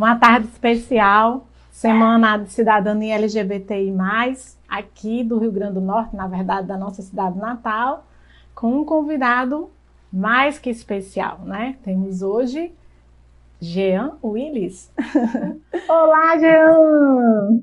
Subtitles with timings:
[0.00, 3.94] uma tarde especial, Semana de Cidadania LGBTI+,
[4.66, 8.08] aqui do Rio Grande do Norte, na verdade, da nossa cidade natal,
[8.54, 9.70] com um convidado
[10.10, 11.76] mais que especial, né?
[11.84, 12.72] Temos hoje
[13.60, 14.90] Jean Willis.
[15.86, 17.60] Olá, Jean!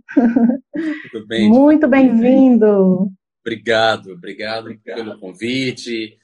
[1.11, 1.49] Tudo bem?
[1.49, 3.11] Muito bem-vindo!
[3.43, 6.15] Obrigado, obrigado pelo convite,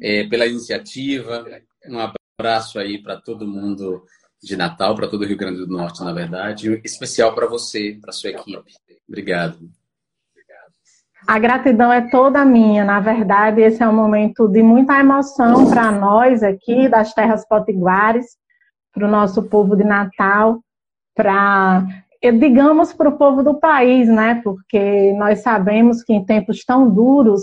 [0.00, 1.44] é, pela iniciativa.
[1.88, 1.98] Um
[2.38, 4.04] abraço aí para todo mundo
[4.42, 7.98] de Natal, para todo o Rio Grande do Norte, na verdade, e especial para você,
[8.00, 8.72] para sua equipe.
[9.08, 9.58] Obrigado.
[11.26, 12.84] A gratidão é toda minha.
[12.84, 18.36] Na verdade, esse é um momento de muita emoção para nós aqui das Terras Potiguares,
[18.92, 20.60] para o nosso povo de Natal,
[21.14, 21.86] para,
[22.22, 24.40] digamos, para o povo do país, né?
[24.42, 27.42] Porque nós sabemos que em tempos tão duros,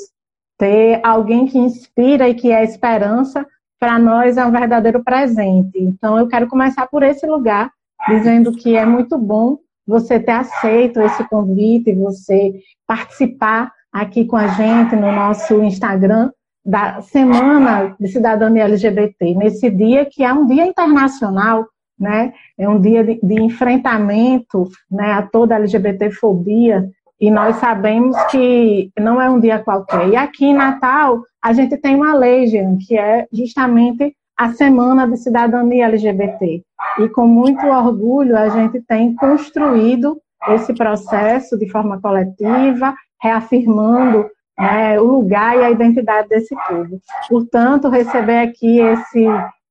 [0.57, 3.45] ter alguém que inspira e que é esperança,
[3.79, 5.79] para nós é um verdadeiro presente.
[5.79, 7.71] Então, eu quero começar por esse lugar,
[8.07, 14.47] dizendo que é muito bom você ter aceito esse convite, você participar aqui com a
[14.47, 16.31] gente no nosso Instagram
[16.65, 21.65] da Semana de Cidadania LGBT, nesse dia que é um dia internacional,
[21.97, 22.33] né?
[22.57, 28.91] É um dia de, de enfrentamento né, a toda a LGBTfobia, e nós sabemos que
[28.99, 30.07] não é um dia qualquer.
[30.09, 35.07] E aqui em Natal, a gente tem uma lei, Jean, que é justamente a Semana
[35.07, 36.61] de Cidadania LGBT.
[36.99, 44.99] E com muito orgulho, a gente tem construído esse processo de forma coletiva, reafirmando né,
[44.99, 46.99] o lugar e a identidade desse povo.
[47.27, 49.25] Portanto, receber aqui esse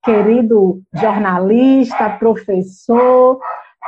[0.04, 3.40] querido jornalista, professor,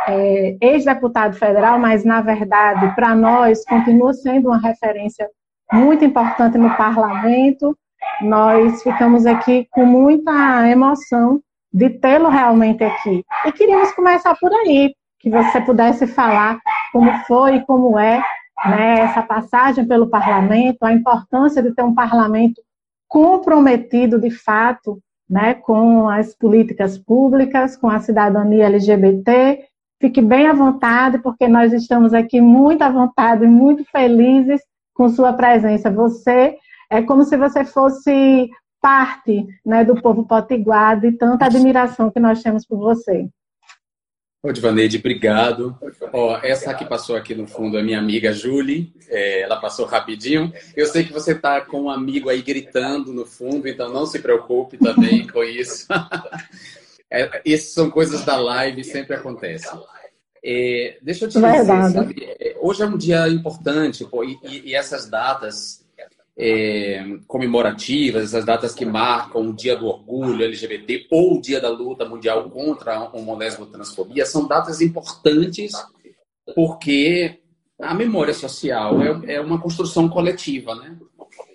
[0.09, 5.28] é, ex-deputado federal, mas na verdade, para nós, continua sendo uma referência
[5.73, 7.77] muito importante no parlamento.
[8.23, 11.41] Nós ficamos aqui com muita emoção
[11.73, 13.25] de tê-lo realmente aqui.
[13.45, 16.59] E queríamos começar por aí, que você pudesse falar
[16.93, 18.22] como foi e como é
[18.67, 22.62] né, essa passagem pelo parlamento, a importância de ter um parlamento
[23.06, 29.68] comprometido de fato né, com as políticas públicas, com a cidadania LGBT.
[30.00, 34.60] Fique bem à vontade, porque nós estamos aqui muito à vontade, muito felizes
[34.94, 35.91] com sua presença.
[35.91, 36.56] Você
[36.91, 38.48] é como se você fosse
[38.81, 43.28] parte né, do povo potiguar, de tanta admiração que nós temos por você.
[44.41, 45.76] Ô, Divaneide, obrigado.
[46.12, 50.53] Ó, essa que passou aqui no fundo é minha amiga Julie, é, ela passou rapidinho.
[50.76, 54.20] Eu sei que você está com um amigo aí gritando no fundo, então não se
[54.20, 55.88] preocupe também com isso.
[57.11, 59.79] é, essas são coisas da live, sempre acontecem.
[60.45, 64.75] É, deixa eu te dizer, sabe, é, hoje é um dia importante pô, e, e,
[64.75, 65.85] essas datas
[66.39, 71.69] é, comemorativas, essas datas que marcam o Dia do Orgulho LGBT ou o Dia da
[71.69, 75.73] Luta Mundial contra a transfobia são datas importantes
[76.55, 77.41] porque
[77.81, 80.97] a memória social é, é uma construção coletiva, né?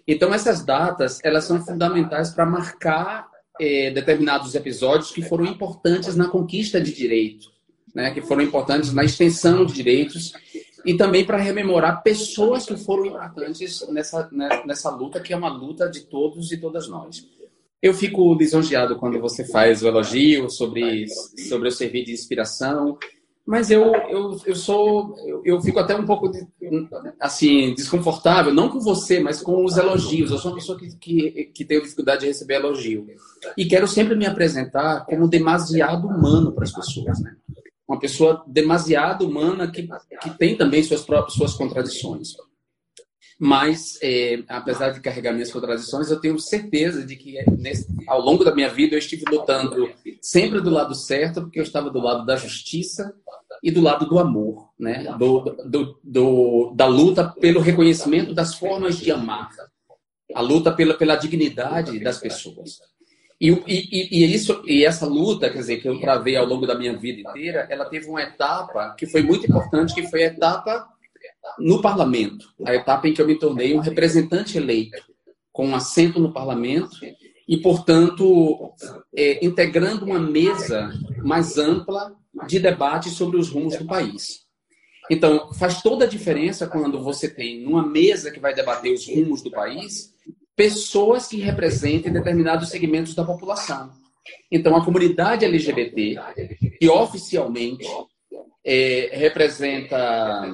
[0.05, 6.27] Então essas datas elas são fundamentais para marcar é, determinados episódios que foram importantes na
[6.27, 7.51] conquista de direito,
[7.93, 8.11] né?
[8.11, 10.33] Que foram importantes na extensão de direitos
[10.85, 15.49] e também para rememorar pessoas que foram importantes nessa, né, nessa luta, que é uma
[15.49, 17.25] luta de todos e todas nós.
[17.81, 21.05] Eu fico lisonjeado quando você faz o elogio sobre,
[21.49, 22.97] sobre eu servir de inspiração,
[23.45, 26.31] mas eu, eu, eu sou eu, eu fico até um pouco
[27.19, 30.31] assim desconfortável, não com você, mas com os elogios.
[30.31, 33.05] Eu sou uma pessoa que, que, que tenho dificuldade de receber elogio.
[33.57, 37.35] E quero sempre me apresentar como demasiado humano para as pessoas, né?
[37.87, 39.87] uma pessoa demasiado humana que,
[40.21, 42.29] que tem também suas próprias suas contradições.
[43.39, 48.43] Mas, é, apesar de carregar minhas contradições, eu tenho certeza de que nesse, ao longo
[48.43, 49.89] da minha vida eu estive lutando
[50.21, 53.13] sempre do lado certo, porque eu estava do lado da justiça
[53.63, 55.05] e do lado do amor, né?
[55.17, 59.49] do, do, do da luta pelo reconhecimento das formas de amar,
[60.35, 62.79] a luta pela, pela dignidade das pessoas.
[63.39, 66.77] E, e, e, isso, e essa luta, quer dizer, que eu travei ao longo da
[66.77, 70.87] minha vida inteira, ela teve uma etapa que foi muito importante, que foi a etapa
[71.57, 72.45] no parlamento.
[72.65, 75.03] A etapa em que eu me tornei um representante eleito,
[75.51, 76.97] com um assento no parlamento
[77.47, 78.73] e, portanto,
[79.15, 80.91] é, integrando uma mesa
[81.23, 82.13] mais ampla
[82.47, 84.43] de debate sobre os rumos do país.
[85.09, 89.41] Então, faz toda a diferença quando você tem numa mesa que vai debater os rumos
[89.41, 90.13] do país
[90.55, 93.91] pessoas que representem determinados segmentos da população.
[94.51, 96.15] Então, a comunidade LGBT,
[96.79, 97.87] que oficialmente
[98.63, 100.47] é, representa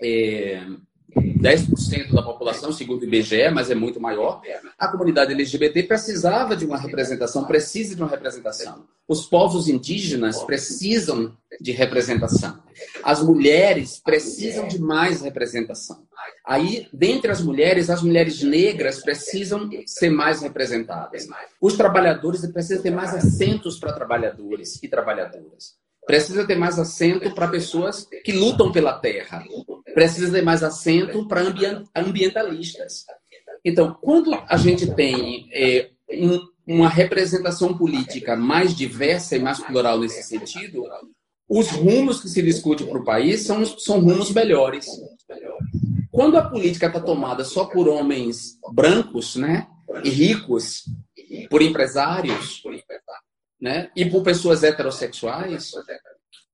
[0.00, 0.64] é,
[1.40, 4.42] 10% da população, segundo o IBGE, mas é muito maior.
[4.78, 8.84] A comunidade LGBT precisava de uma representação, precisa de uma representação.
[9.08, 12.62] Os povos indígenas precisam de representação.
[13.02, 16.04] As mulheres precisam de mais representação.
[16.46, 21.26] Aí, dentre as mulheres, as mulheres negras precisam ser mais representadas.
[21.60, 25.74] Os trabalhadores precisam ter mais assentos para trabalhadores e trabalhadoras.
[26.06, 29.44] Precisa ter mais assento para pessoas que lutam pela terra.
[29.94, 31.42] Precisa ter mais assento para
[31.94, 33.04] ambientalistas.
[33.64, 39.98] Então, quando a gente tem é, um, uma representação política mais diversa e mais plural
[39.98, 40.84] nesse sentido,
[41.48, 44.86] os rumos que se discute para o país são, são rumos melhores.
[46.10, 49.66] Quando a política está tomada só por homens brancos, né,
[50.04, 50.84] e ricos,
[51.48, 52.62] por empresários,
[53.60, 53.90] né?
[53.94, 55.72] E por pessoas heterossexuais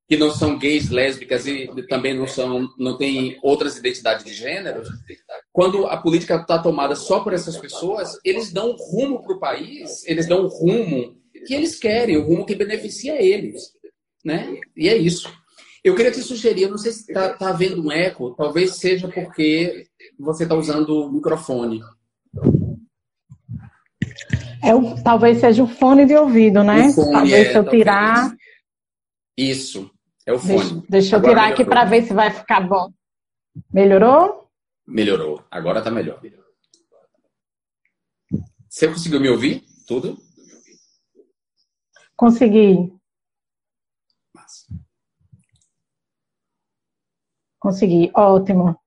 [0.08, 4.82] que não são gays, lésbicas e também não são, não têm outras identidades de gênero.
[5.53, 10.06] Quando a política está tomada só por essas pessoas, eles dão rumo para o país,
[10.06, 13.73] eles dão rumo que eles querem, o rumo que beneficia eles,
[14.25, 14.56] né?
[14.76, 15.32] E é isso.
[15.82, 19.87] Eu queria te sugerir, não sei se está tá havendo um eco, talvez seja porque
[20.19, 21.81] você está usando o microfone.
[24.62, 26.93] É o, talvez seja o fone de ouvido, né?
[26.93, 28.35] Fone, talvez é, se eu tirar.
[29.37, 29.91] Isso,
[30.26, 30.58] é o fone.
[30.58, 31.52] Deixa, deixa eu tirar melhorou.
[31.55, 32.93] aqui para ver se vai ficar bom.
[33.73, 34.50] Melhorou?
[34.87, 35.44] Melhorou.
[35.50, 36.20] Agora está melhor.
[38.69, 39.64] Você conseguiu me ouvir?
[39.87, 40.19] Tudo?
[42.17, 42.93] Consegui.
[47.58, 48.78] Consegui, ótimo.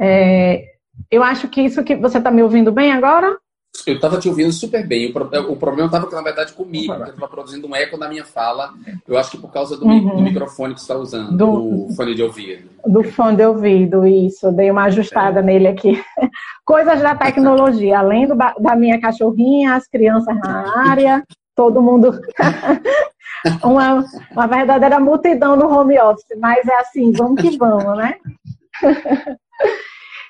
[0.00, 0.76] É,
[1.10, 3.38] eu acho que isso que você está me ouvindo bem agora?
[3.86, 5.10] Eu estava te ouvindo super bem.
[5.10, 8.24] O, o problema estava, na verdade, comigo, porque eu estava produzindo um eco na minha
[8.24, 8.72] fala.
[9.08, 10.16] Eu acho que por causa do, uhum.
[10.16, 12.68] do microfone que você está usando, do, do, fone de ouvido.
[12.86, 14.52] Do fone de ouvido, isso.
[14.52, 15.42] Dei uma ajustada é.
[15.42, 16.02] nele aqui.
[16.64, 17.98] Coisas da tecnologia.
[17.98, 21.24] Além do, da minha cachorrinha, as crianças na área,
[21.56, 22.20] todo mundo.
[23.64, 26.38] uma, uma verdadeira multidão no home office.
[26.38, 28.16] Mas é assim, vamos que vamos, né?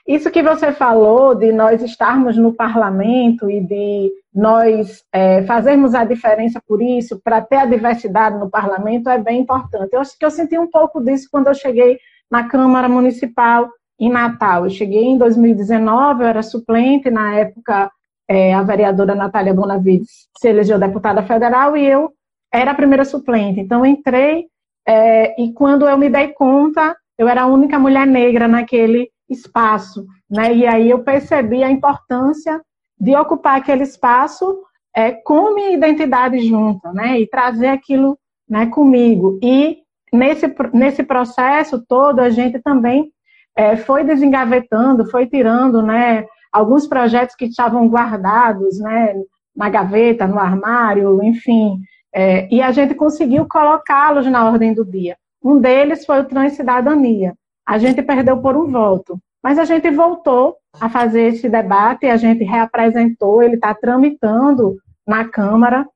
[0.07, 6.05] Isso que você falou de nós estarmos no parlamento e de nós é, fazermos a
[6.05, 9.93] diferença por isso, para ter a diversidade no parlamento, é bem importante.
[9.93, 11.99] Eu acho que eu senti um pouco disso quando eu cheguei
[12.31, 13.69] na Câmara Municipal
[14.01, 14.65] em Natal.
[14.65, 17.91] Eu cheguei em 2019, eu era suplente, na época
[18.29, 22.11] é, a vereadora Natália Bonavides se elegeu deputada federal e eu
[22.53, 23.61] era a primeira suplente.
[23.61, 24.47] Então, entrei
[24.87, 30.07] é, e quando eu me dei conta, eu era a única mulher negra naquele espaço,
[30.31, 30.55] né?
[30.55, 32.61] E aí eu percebi a importância
[32.99, 34.63] de ocupar aquele espaço
[34.95, 37.21] é, com minha identidade junto, né?
[37.21, 38.19] E trazer aquilo,
[38.49, 39.39] né, comigo.
[39.43, 39.79] E
[40.13, 43.11] nesse nesse processo todo a gente também
[43.57, 46.27] é, foi desengavetando, foi tirando, né?
[46.53, 49.15] Alguns projetos que estavam guardados, né?
[49.55, 51.81] Na gaveta, no armário, enfim.
[52.15, 55.17] É, e a gente conseguiu colocá-los na ordem do dia.
[55.43, 57.35] Um deles foi o Transcidadania.
[57.73, 59.19] A gente perdeu por um voto.
[59.43, 64.77] Mas a gente voltou a fazer esse debate, a gente reapresentou, ele está tramitando
[65.09, 65.89] na Câmara.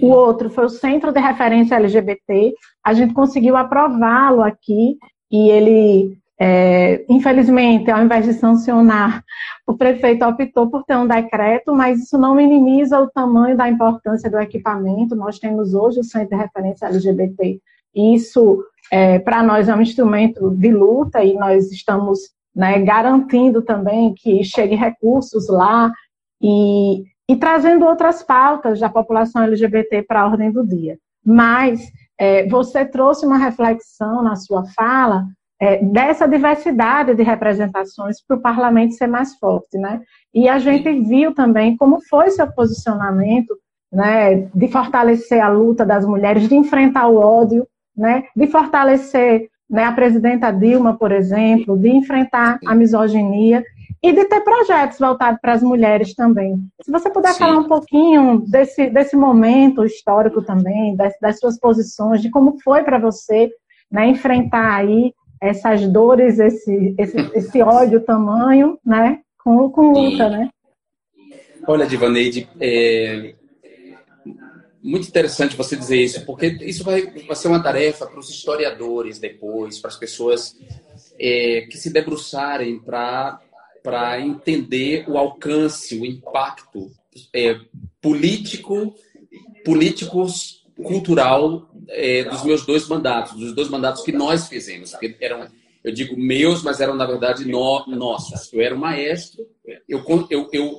[0.00, 2.54] O outro foi o Centro de Referência LGBT.
[2.82, 4.96] A gente conseguiu aprová-lo aqui
[5.30, 9.22] e ele, é, infelizmente, ao invés de sancionar,
[9.68, 14.30] o prefeito optou por ter um decreto, mas isso não minimiza o tamanho da importância
[14.30, 15.14] do equipamento.
[15.14, 17.60] Nós temos hoje o Centro de Referência LGBT.
[17.94, 22.20] Isso é, para nós é um instrumento de luta e nós estamos
[22.54, 25.90] né, garantindo também que chegue recursos lá
[26.38, 30.98] e, e trazendo outras pautas da população LGBT para a ordem do dia.
[31.24, 31.90] Mas
[32.20, 35.24] é, você trouxe uma reflexão na sua fala
[35.58, 40.02] é, dessa diversidade de representações para o parlamento ser mais forte, né?
[40.34, 43.56] E a gente viu também como foi seu posicionamento,
[43.90, 49.84] né, de fortalecer a luta das mulheres, de enfrentar o ódio, né, de fortalecer né,
[49.84, 53.64] a presidenta Dilma, por exemplo, de enfrentar a misoginia
[54.02, 56.56] e de ter projetos voltados para as mulheres também.
[56.82, 57.38] Se você puder Sim.
[57.38, 62.82] falar um pouquinho desse, desse momento histórico também, das, das suas posições, de como foi
[62.82, 63.50] para você
[63.90, 70.50] né, enfrentar aí essas dores, esse, esse, esse ódio tamanho, né, com, com luta, né?
[71.66, 73.34] Olha, Divaneide, é,
[74.82, 79.18] muito interessante você dizer isso, porque isso vai, vai ser uma tarefa para os historiadores
[79.18, 80.56] depois, para as pessoas
[81.18, 86.90] é, que se debruçarem para entender o alcance, o impacto
[87.32, 87.60] é,
[88.00, 88.94] político,
[89.64, 95.46] políticos, cultural é, dos meus dois mandatos, dos dois mandatos que nós fizemos, porque eram
[95.84, 98.52] Eu digo meus, mas eram, na verdade, no, nossos.
[98.52, 99.44] Eu era um maestro,
[99.88, 100.70] eu, eu, eu,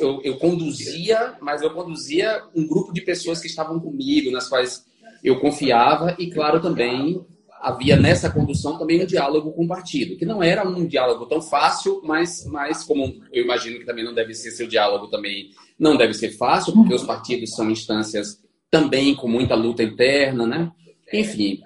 [0.00, 4.84] eu, eu conduzia, mas eu conduzia um grupo de pessoas que estavam comigo, nas quais
[5.22, 7.24] eu confiava, e, claro, também
[7.62, 11.40] havia nessa condução também um diálogo com o partido, que não era um diálogo tão
[11.40, 15.96] fácil, mas, mas como eu imagino que também não deve ser seu diálogo também, não
[15.96, 20.72] deve ser fácil, porque os partidos são instâncias também com muita luta interna, né?
[21.12, 21.60] Enfim,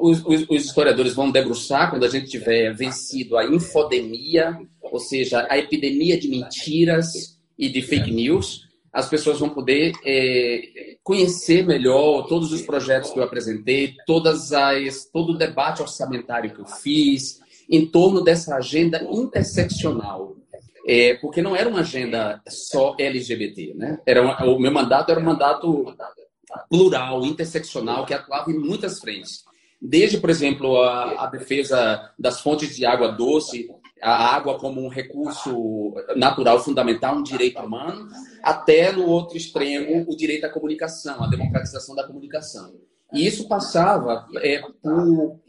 [0.00, 5.46] os, os, os, historiadores vão debruçar quando a gente tiver vencido a infodemia, ou seja,
[5.50, 12.26] a epidemia de mentiras e de fake news, as pessoas vão poder é, conhecer melhor
[12.28, 17.40] todos os projetos que eu apresentei, todas as, todo o debate orçamentário que eu fiz,
[17.68, 20.36] em torno dessa agenda interseccional.
[20.86, 24.00] É, porque não era uma agenda só LGBT, né?
[24.04, 25.94] Era uma, o meu mandato era um mandato
[26.68, 29.44] plural, interseccional, que atuava em muitas frentes.
[29.80, 33.68] Desde, por exemplo, a, a defesa das fontes de água doce,
[34.00, 38.08] a água como um recurso natural fundamental, um direito humano,
[38.42, 42.72] até no outro extremo, o direito à comunicação, a democratização da comunicação.
[43.12, 45.40] E isso passava é, por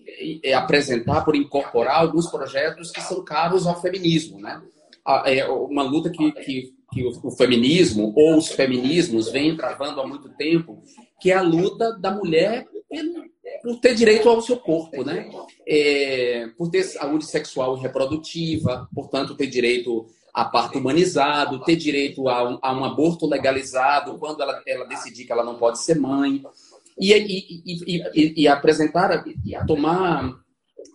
[0.43, 4.39] é, apresentar, por incorporar alguns projetos que são caros ao feminismo.
[4.39, 4.61] Né?
[5.25, 10.29] É uma luta que, que que o, feminismo ou os feminismos vêm travando há muito
[10.29, 10.81] tempo,
[11.19, 12.65] que é a luta da mulher
[13.63, 15.29] por ter direito ao seu corpo, né?
[15.67, 22.27] É, por ter saúde sexual e reprodutiva, portanto, ter direito a parto humanizado, ter direito
[22.27, 25.95] a um, a um aborto legalizado quando ela, ela decidir que ela não pode ser
[25.95, 26.43] mãe.
[26.99, 29.23] E, e, e, e apresentar,
[29.65, 30.35] tomar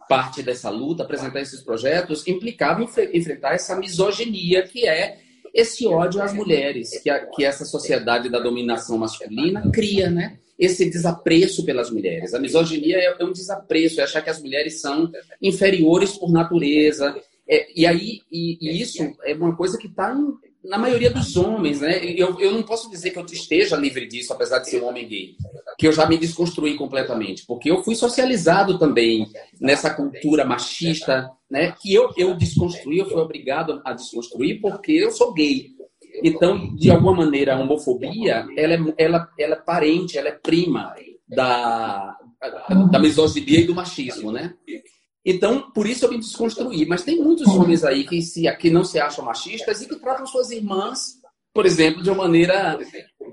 [0.08, 5.18] parte dessa luta, apresentar esses projetos, implicava enfrentar essa misoginia que é
[5.58, 10.38] esse ódio às mulheres que, a, que essa sociedade da dominação masculina cria, né?
[10.56, 12.32] Esse desapreço pelas mulheres.
[12.32, 15.10] A misoginia é, é um desapreço, é achar que as mulheres são
[15.42, 17.20] inferiores por natureza.
[17.48, 20.16] É, e aí, e, e, isso é uma coisa que está
[20.64, 22.04] na maioria dos homens, né?
[22.04, 25.06] Eu, eu não posso dizer que eu esteja livre disso, apesar de ser um homem
[25.06, 25.34] gay,
[25.78, 29.28] que eu já me desconstruí completamente, porque eu fui socializado também
[29.60, 31.74] nessa cultura machista, né?
[31.80, 35.70] Que eu, eu desconstruí, eu fui obrigado a desconstruir porque eu sou gay.
[36.22, 40.94] Então, de alguma maneira, a homofobia, ela é, ela, ela é parente, ela é prima
[41.28, 42.16] da,
[42.90, 44.54] da misoginia e do machismo, né?
[45.30, 46.86] Então, por isso eu me desconstruí.
[46.86, 50.26] Mas tem muitos homens aí que, se, que não se acham machistas e que tratam
[50.26, 51.18] suas irmãs,
[51.52, 52.78] por exemplo, de uma maneira.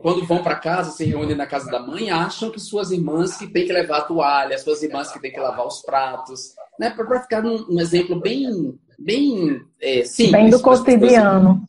[0.01, 3.47] Quando vão para casa, se reúnem na casa da mãe, acham que suas irmãs que
[3.47, 6.53] têm que levar a toalha, suas irmãs que têm que lavar os pratos.
[6.77, 6.89] Né?
[6.89, 10.33] Para ficar um, um, exemplo bem, bem é, simples.
[10.33, 11.63] Bem do cotidiano.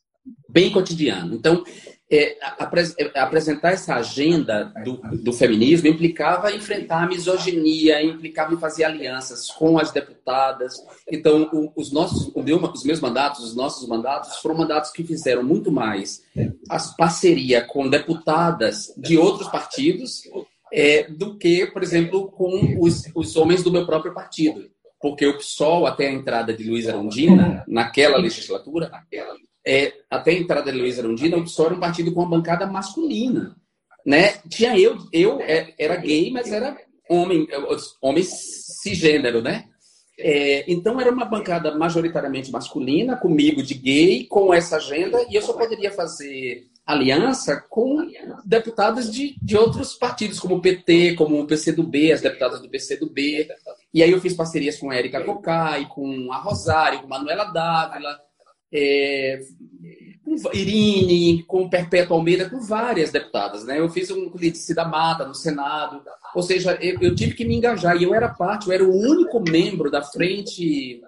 [0.48, 1.36] Bem cotidiano.
[1.36, 1.62] Então,
[2.08, 8.84] é, é, apresentar essa agenda do, do, feminismo implicava enfrentar a misoginia, implicava em fazer
[8.84, 10.76] alianças com as deputadas.
[11.10, 15.42] Então, o, os nossos, meu, os meus mandatos, os nossos mandatos, foram mandatos que fizeram
[15.42, 16.22] muito mais
[16.70, 20.22] a parceria com deputadas de outros partidos
[20.72, 24.70] é, do que, por exemplo, com os, os homens do meu próprio partido.
[25.00, 28.90] Porque o PSOL, até a entrada de Luiz Arundina, naquela legislatura,
[29.66, 32.66] é, até a entrada de Luiz Arundina, o PSOL era um partido com uma bancada
[32.66, 33.56] masculina.
[34.04, 34.34] Né?
[34.48, 36.76] Tinha eu, eu é, era gay, mas era
[37.10, 37.48] homem,
[38.00, 39.64] homem cisgênero, né?
[40.18, 45.42] É, então era uma bancada majoritariamente masculina, comigo de gay, com essa agenda, e eu
[45.42, 48.08] só poderia fazer aliança com
[48.44, 53.48] deputados de, de outros partidos, como o PT, como o PCdoB, as deputadas do PCdoB.
[53.92, 58.16] E aí eu fiz parcerias com a Érica Cocai, com a Rosário, com Manuela Dávila,
[58.72, 59.40] é,
[60.24, 63.64] com Irine, com Perpétua Almeida, com várias deputadas.
[63.64, 63.78] Né?
[63.78, 66.02] Eu fiz um com Lídice da Mata no Senado.
[66.34, 67.96] Ou seja, eu, eu, tive que me engajar.
[67.96, 71.00] E eu era parte, eu era o único membro da frente,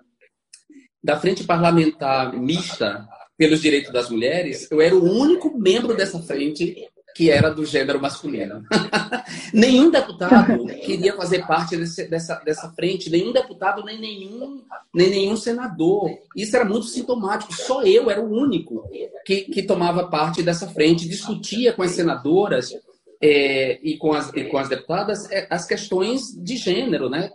[1.02, 4.70] da frente parlamentar mista pelos direitos das mulheres.
[4.70, 8.62] Eu era o único membro dessa frente que era do gênero masculino.
[9.52, 14.62] nenhum deputado queria fazer parte desse, dessa, dessa frente, nenhum deputado, nem nenhum,
[14.94, 16.16] nem nenhum senador.
[16.36, 17.52] Isso era muito sintomático.
[17.52, 18.88] Só eu era o único
[19.26, 22.72] que, que tomava parte dessa frente, discutia com as senadoras
[23.20, 27.32] é, e, com as, e com as deputadas é, as questões de gênero, né?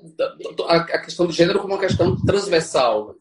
[0.66, 3.16] A, a questão de gênero como uma questão transversal.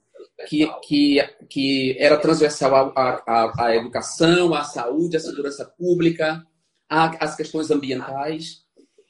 [0.48, 6.44] Que, que, que era transversal à, à, à educação, à saúde, à segurança pública,
[6.92, 8.62] as questões ambientais.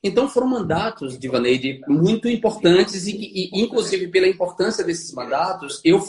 [0.03, 6.03] Então foram mandatos, Divaneide, muito importantes e, e inclusive pela importância desses mandatos, eu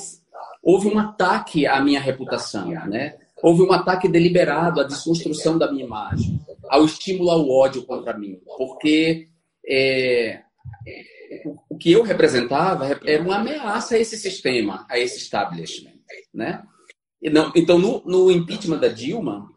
[0.62, 3.18] houve um ataque à minha reputação, né?
[3.42, 6.39] Houve um ataque deliberado à desconstrução da minha imagem,
[6.70, 9.27] ao estímulo ao ódio contra mim, porque
[9.68, 10.42] é,
[11.70, 16.00] o que eu representava era uma ameaça a esse sistema, a esse establishment,
[16.34, 16.63] né?
[17.56, 19.52] Então, no, no impeachment da Dilma,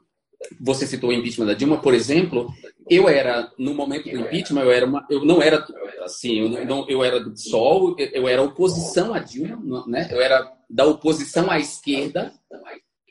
[0.60, 2.52] você citou o impeachment da Dilma, por exemplo,
[2.88, 5.66] eu era, no momento do impeachment, eu, era uma, eu não era
[6.02, 10.08] assim, eu, não, eu era do PSOL, eu era oposição a Dilma, né?
[10.10, 12.32] eu era da oposição à esquerda,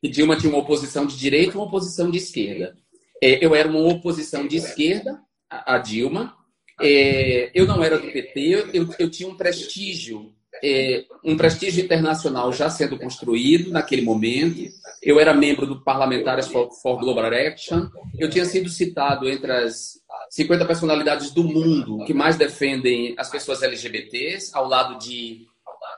[0.01, 2.75] e Dilma tinha uma oposição de direita e uma oposição de esquerda.
[3.21, 6.35] É, eu era uma oposição de esquerda a Dilma,
[6.81, 12.51] é, eu não era do PT, eu, eu tinha um prestígio é, um prestígio internacional
[12.51, 14.69] já sendo construído naquele momento.
[15.01, 17.87] Eu era membro do Parlamentares for, for Global Action.
[18.17, 23.61] Eu tinha sido citado entre as 50 personalidades do mundo que mais defendem as pessoas
[23.61, 25.45] LGBTs, ao lado de,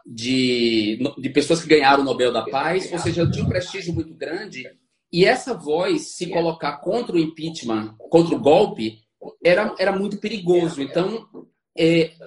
[0.06, 2.92] de, de pessoas que ganharam o Nobel da Paz.
[2.92, 4.64] Ou seja, eu tinha um prestígio muito grande.
[5.12, 9.00] E essa voz se colocar contra o impeachment, contra o golpe,
[9.44, 10.82] era, era muito perigoso.
[10.82, 11.28] Então,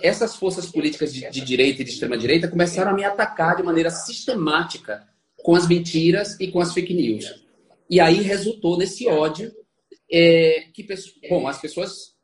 [0.02, 3.90] essas forças políticas de, de direita e de extrema-direita começaram a me atacar de maneira
[3.90, 5.07] sistemática
[5.42, 7.45] com as mentiras e com as fake news.
[7.88, 9.52] E aí resultou nesse ódio
[10.11, 10.87] é, que,
[11.28, 12.14] bom, as pessoas...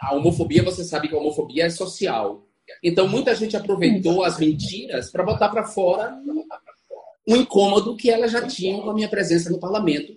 [0.00, 2.46] A homofobia, você sabe que a homofobia é social.
[2.82, 6.16] Então, muita gente aproveitou as mentiras para botar para fora
[7.26, 10.16] um incômodo que elas já tinham com a minha presença no parlamento.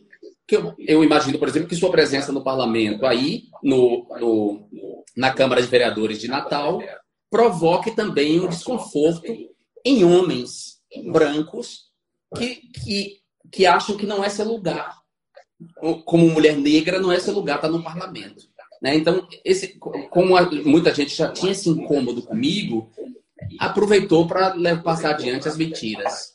[0.52, 4.70] Que eu, eu imagino, por exemplo, que sua presença no parlamento aí, no, no
[5.16, 6.84] na Câmara de Vereadores de Natal
[7.30, 9.32] provoque também um desconforto
[9.86, 11.86] em homens brancos
[12.36, 14.98] que, que, que acham que não é seu lugar.
[16.04, 18.44] Como mulher negra, não é seu lugar estar no parlamento.
[18.82, 18.98] Né?
[18.98, 19.80] Então, esse,
[20.10, 22.92] como muita gente já tinha esse incômodo comigo,
[23.58, 24.54] aproveitou para
[24.84, 26.34] passar adiante as mentiras.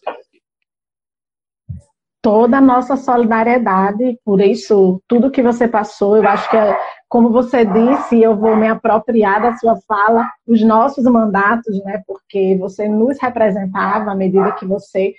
[2.27, 6.77] Toda a nossa solidariedade por isso, tudo que você passou, eu acho que é
[7.09, 12.03] como você disse, eu vou me apropriar da sua fala, os nossos mandatos, né?
[12.05, 15.15] Porque você nos representava à medida que você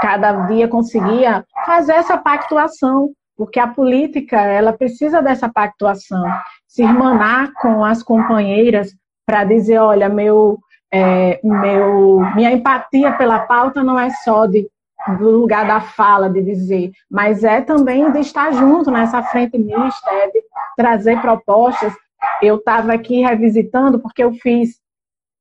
[0.00, 6.24] cada dia conseguia fazer essa pactuação, porque a política ela precisa dessa pactuação,
[6.68, 8.94] se irmanar com as companheiras
[9.26, 10.60] para dizer, olha, meu,
[10.94, 14.70] é, meu, minha empatia pela pauta não é só de
[15.18, 20.10] do lugar da fala, de dizer, mas é também de estar junto nessa frente mista,
[20.10, 20.42] é de
[20.76, 21.92] trazer propostas.
[22.40, 24.80] Eu estava aqui revisitando, porque eu fiz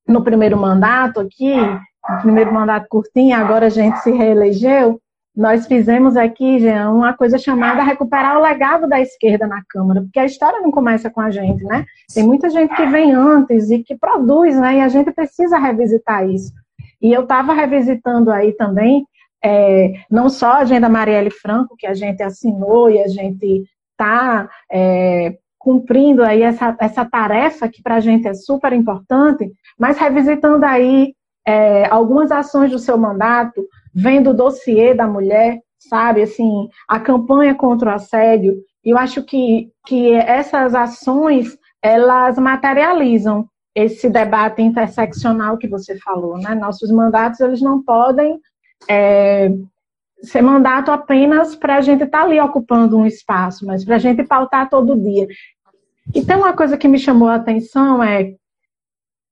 [0.07, 4.99] no primeiro mandato aqui, no primeiro mandato curtinho, agora a gente se reelegeu,
[5.35, 10.19] nós fizemos aqui, Jean, uma coisa chamada recuperar o legado da esquerda na Câmara, porque
[10.19, 11.85] a história não começa com a gente, né?
[12.13, 14.77] Tem muita gente que vem antes e que produz, né?
[14.77, 16.51] E a gente precisa revisitar isso.
[17.01, 19.05] E eu estava revisitando aí também
[19.43, 24.49] é, não só a agenda Marielle Franco, que a gente assinou e a gente está
[24.71, 30.65] é, cumprindo aí essa, essa tarefa que para a gente é super importante, mas revisitando
[30.65, 31.13] aí
[31.45, 37.55] é, algumas ações do seu mandato, vendo o dossiê da mulher, sabe, assim, a campanha
[37.55, 45.67] contra o assédio, eu acho que, que essas ações, elas materializam esse debate interseccional que
[45.67, 46.53] você falou, né?
[46.55, 48.39] Nossos mandatos, eles não podem
[48.89, 49.49] é,
[50.23, 53.99] ser mandato apenas para a gente estar tá ali ocupando um espaço, mas para a
[53.99, 55.27] gente pautar todo dia.
[56.13, 58.33] E tem uma coisa que me chamou a atenção é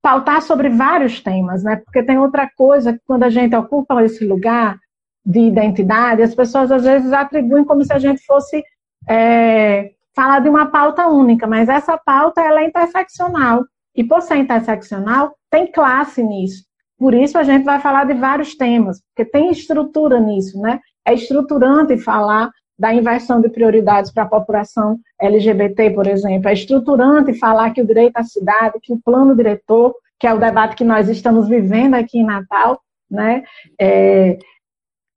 [0.02, 1.76] pautar sobre vários temas, né?
[1.78, 4.78] Porque tem outra coisa que quando a gente ocupa esse lugar
[5.26, 8.64] de identidade, as pessoas às vezes atribuem como se a gente fosse
[9.08, 13.66] é, falar de uma pauta única, mas essa pauta ela é interseccional.
[13.96, 16.69] E por ser interseccional, tem classe nisso.
[17.00, 20.82] Por isso a gente vai falar de vários temas, porque tem estrutura nisso, né?
[21.08, 26.50] É estruturante falar da inversão de prioridades para a população LGBT, por exemplo.
[26.50, 30.40] É estruturante falar que o direito à cidade, que o plano diretor, que é o
[30.40, 33.44] debate que nós estamos vivendo aqui em Natal, né?
[33.80, 34.38] É,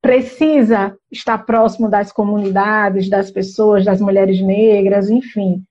[0.00, 5.64] precisa estar próximo das comunidades, das pessoas, das mulheres negras, enfim.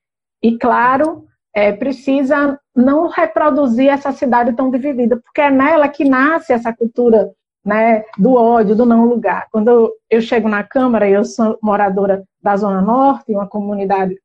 [0.43, 6.53] E, claro, é, precisa não reproduzir essa cidade tão dividida, porque é nela que nasce
[6.53, 7.31] essa cultura
[7.63, 9.47] né, do ódio, do não lugar.
[9.51, 14.15] Quando eu chego na Câmara, eu sou moradora da Zona Norte, uma comunidade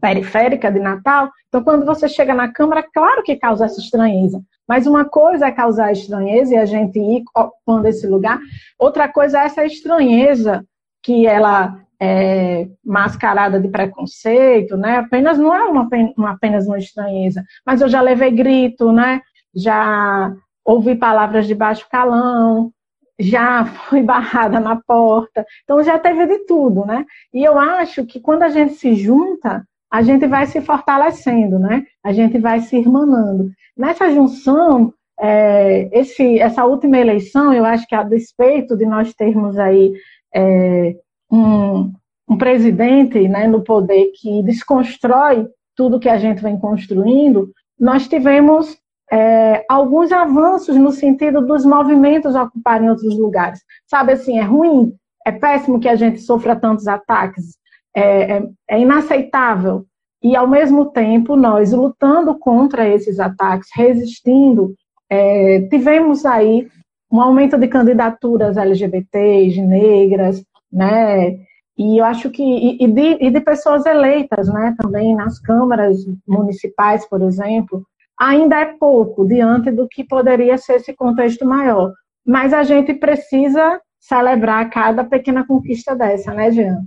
[0.00, 4.86] periférica de Natal, então quando você chega na Câmara, claro que causa essa estranheza, mas
[4.86, 8.38] uma coisa é causar estranheza e a gente ir ocupando esse lugar,
[8.78, 10.62] outra coisa é essa estranheza
[11.02, 14.98] que ela é, mascarada de preconceito, né?
[14.98, 19.20] Apenas não é uma, uma, apenas uma estranheza, mas eu já levei grito, né?
[19.54, 20.32] Já
[20.64, 22.70] ouvi palavras de baixo calão,
[23.18, 27.04] já fui barrada na porta, então já teve de tudo, né?
[27.32, 31.84] E eu acho que quando a gente se junta, a gente vai se fortalecendo, né?
[32.04, 33.50] A gente vai se irmanando.
[33.76, 39.58] Nessa junção, é, esse, essa última eleição, eu acho que a despeito de nós termos
[39.58, 39.92] aí
[40.34, 40.94] é,
[41.30, 41.92] um,
[42.28, 48.76] um, presidente né, no poder que desconstrói tudo que a gente vem construindo, nós tivemos
[49.10, 53.60] é, alguns avanços no sentido dos movimentos ocuparem outros lugares.
[53.86, 54.92] Sabe assim, é ruim,
[55.26, 57.56] é péssimo que a gente sofra tantos ataques,
[57.94, 59.86] é, é, é inaceitável.
[60.22, 64.74] E, ao mesmo tempo, nós lutando contra esses ataques, resistindo,
[65.08, 66.68] é, tivemos aí
[67.10, 71.38] um aumento de candidaturas LGBTs, negras, né?
[71.76, 74.74] E eu acho que e, de, e de pessoas eleitas, né?
[74.80, 77.86] Também nas câmaras municipais, por exemplo,
[78.18, 81.92] ainda é pouco diante do que poderia ser esse contexto maior.
[82.26, 86.84] Mas a gente precisa celebrar cada pequena conquista dessa, né, Jean?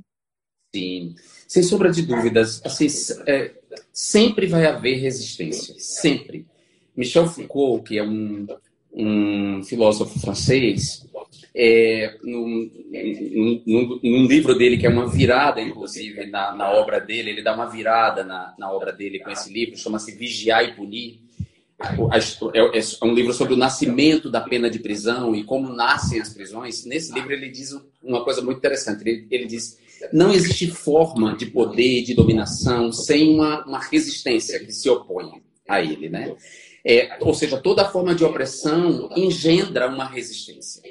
[0.75, 1.15] Sim,
[1.47, 2.87] sem sombra de dúvidas, assim,
[3.27, 3.51] é,
[3.91, 6.45] sempre vai haver resistência, sempre.
[6.95, 8.45] Michel Foucault, que é um,
[8.93, 11.05] um filósofo francês,
[11.53, 12.69] é, num,
[13.65, 17.53] num, num, livro dele, que é uma virada, inclusive, na, na obra dele, ele dá
[17.53, 21.19] uma virada na, na obra dele com esse livro, chama-se Vigiar e Punir.
[22.13, 26.21] É, é, é um livro sobre o nascimento da pena de prisão e como nascem
[26.21, 26.85] as prisões.
[26.85, 29.01] Nesse livro, ele diz uma coisa muito interessante.
[29.01, 29.79] Ele, ele diz:
[30.13, 35.81] não existe forma de poder, de dominação, sem uma, uma resistência que se opõe a
[35.81, 36.35] ele, né?
[36.83, 40.81] É, ou seja, toda forma de opressão engendra uma resistência.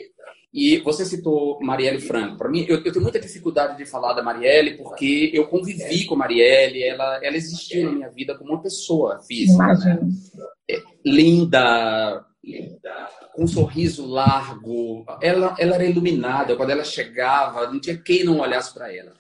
[0.52, 2.36] E você citou Marielle Franco.
[2.36, 6.16] Para mim, eu, eu, tenho muita dificuldade de falar da Marielle porque eu convivi com
[6.16, 9.64] Marielle, ela, ela existiu na minha vida como uma pessoa física.
[9.74, 10.00] Né?
[10.68, 12.24] É, linda,
[13.32, 15.04] com um sorriso largo.
[15.22, 16.56] Ela, ela era iluminada.
[16.56, 19.12] Quando ela chegava, não tinha quem não olhasse para ela.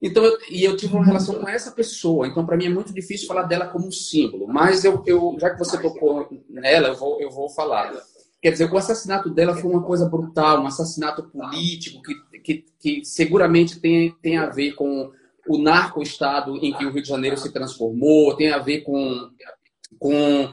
[0.00, 2.26] Então, eu, e eu tive uma relação com essa pessoa.
[2.26, 4.46] Então, para mim é muito difícil falar dela como um símbolo.
[4.46, 7.92] Mas eu, eu já que você tocou nela, eu vou, eu vou falar.
[8.40, 13.04] Quer dizer, o assassinato dela foi uma coisa brutal, um assassinato político que, que, que
[13.04, 15.10] seguramente tem, tem a ver com
[15.48, 19.28] o narco-estado em que o Rio de Janeiro se transformou, tem a ver com,
[19.98, 20.48] com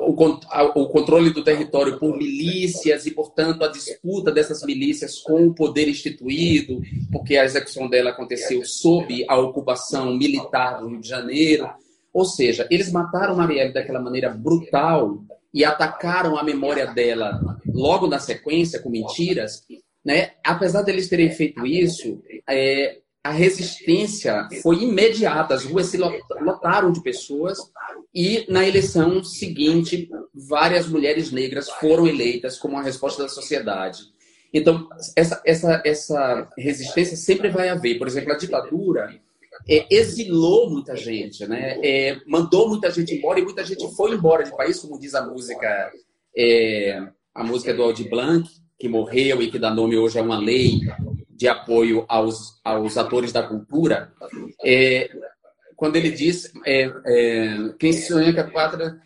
[0.00, 5.54] o, o, controle do território por milícias e, portanto, a disputa dessas milícias com o
[5.54, 11.70] poder instituído, porque a execução dela aconteceu sob a ocupação militar do Rio de Janeiro.
[12.12, 18.18] Ou seja, eles mataram Marielle daquela maneira brutal e atacaram a memória dela logo na
[18.18, 19.64] sequência com mentiras.
[20.04, 20.32] Né?
[20.44, 27.02] Apesar deles terem feito isso, é, a resistência foi imediata, as ruas se lotaram de
[27.02, 27.58] pessoas
[28.14, 34.04] e na eleição seguinte várias mulheres negras foram eleitas como a resposta da sociedade.
[34.52, 37.98] Então essa, essa, essa resistência sempre vai haver.
[37.98, 39.20] Por exemplo, a ditadura
[39.68, 41.78] é, exilou muita gente, né?
[41.82, 45.26] É, mandou muita gente embora e muita gente foi embora de país, como diz a
[45.26, 45.90] música,
[46.36, 47.02] é,
[47.34, 50.80] a música do Aldi Blanc, que morreu e que dá nome hoje a uma lei
[51.28, 54.12] de apoio aos, aos atores da cultura,
[54.64, 55.10] é,
[55.80, 59.00] quando ele diz é, é, quem sonha com a pátria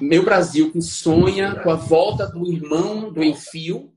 [0.00, 3.92] meu Brasil que sonha com a volta do irmão do enfio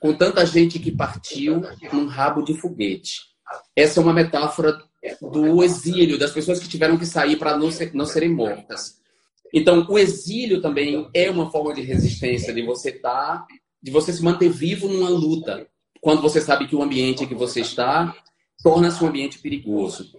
[0.00, 1.60] com tanta gente que partiu
[1.92, 3.27] num rabo de foguete
[3.74, 4.82] essa é uma metáfora
[5.20, 8.98] do exílio das pessoas que tiveram que sair para não, ser, não serem mortas.
[9.52, 13.46] Então o exílio também é uma forma de resistência de você estar tá
[13.82, 15.66] de você se manter vivo numa luta,
[16.00, 18.14] quando você sabe que o ambiente em que você está
[18.62, 20.10] torna-se um ambiente perigoso.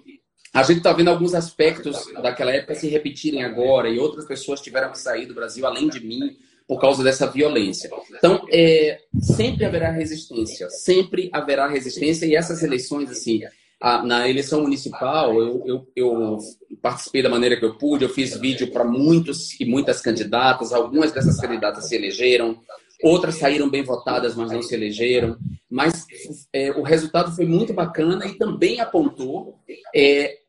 [0.53, 4.91] A gente está vendo alguns aspectos daquela época se repetirem agora e outras pessoas tiveram
[4.91, 6.37] que sair do Brasil, além de mim,
[6.69, 7.89] por causa dessa violência.
[8.15, 13.41] Então, é, sempre haverá resistência, sempre haverá resistência e essas eleições, assim,
[13.82, 16.38] a, na eleição municipal, eu, eu, eu,
[16.82, 21.12] participei da maneira que eu pude, eu fiz vídeo para muitos e muitas candidatas, algumas
[21.12, 22.60] dessas candidatas se elegeram,
[23.01, 25.38] Outras saíram bem votadas, mas não se elegeram.
[25.69, 26.05] Mas
[26.51, 29.58] é, o resultado foi muito bacana e também apontou,
[29.95, 30.39] é,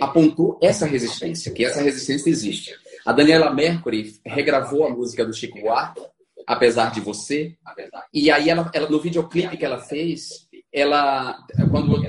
[0.00, 2.74] apontou essa resistência, que essa resistência existe.
[3.10, 6.00] A Daniela Mercury regravou a música do Chico Buarque,
[6.46, 7.56] Apesar de Você,
[8.14, 11.36] e aí ela, ela no videoclipe que ela fez, ela
[11.72, 12.00] quando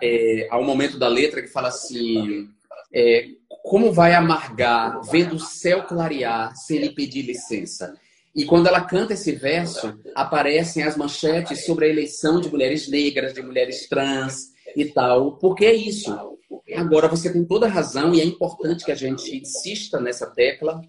[0.00, 2.48] é, há um momento da letra que fala assim
[2.94, 3.30] é,
[3.64, 7.92] como vai amargar vendo o céu clarear sem lhe pedir licença
[8.32, 13.34] e quando ela canta esse verso, aparecem as manchetes sobre a eleição de mulheres negras,
[13.34, 15.36] de mulheres trans e tal.
[15.36, 16.33] Porque é isso.
[16.76, 20.80] Agora, você tem toda a razão e é importante que a gente insista nessa tecla.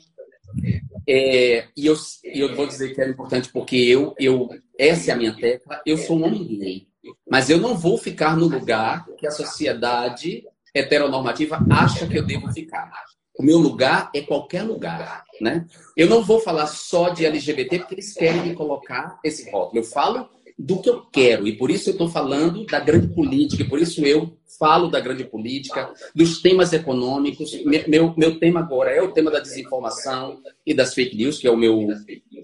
[1.08, 5.18] É, e eu, eu vou dizer que é importante porque eu, eu, essa é a
[5.18, 6.88] minha tecla, eu sou um homem gay.
[7.30, 12.52] Mas eu não vou ficar no lugar que a sociedade heteronormativa acha que eu devo
[12.52, 12.92] ficar.
[13.38, 15.66] O meu lugar é qualquer lugar, né?
[15.96, 19.80] Eu não vou falar só de LGBT porque eles querem me colocar esse rótulo.
[19.80, 21.48] Eu falo do que eu quero.
[21.48, 25.00] E por isso eu estou falando da grande política, e por isso eu falo da
[25.00, 27.52] grande política, dos temas econômicos.
[27.88, 31.52] Meu, meu tema agora é o tema da desinformação e das fake news, que é
[31.52, 31.88] o meu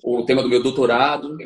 [0.04, 1.38] o tema do meu doutorado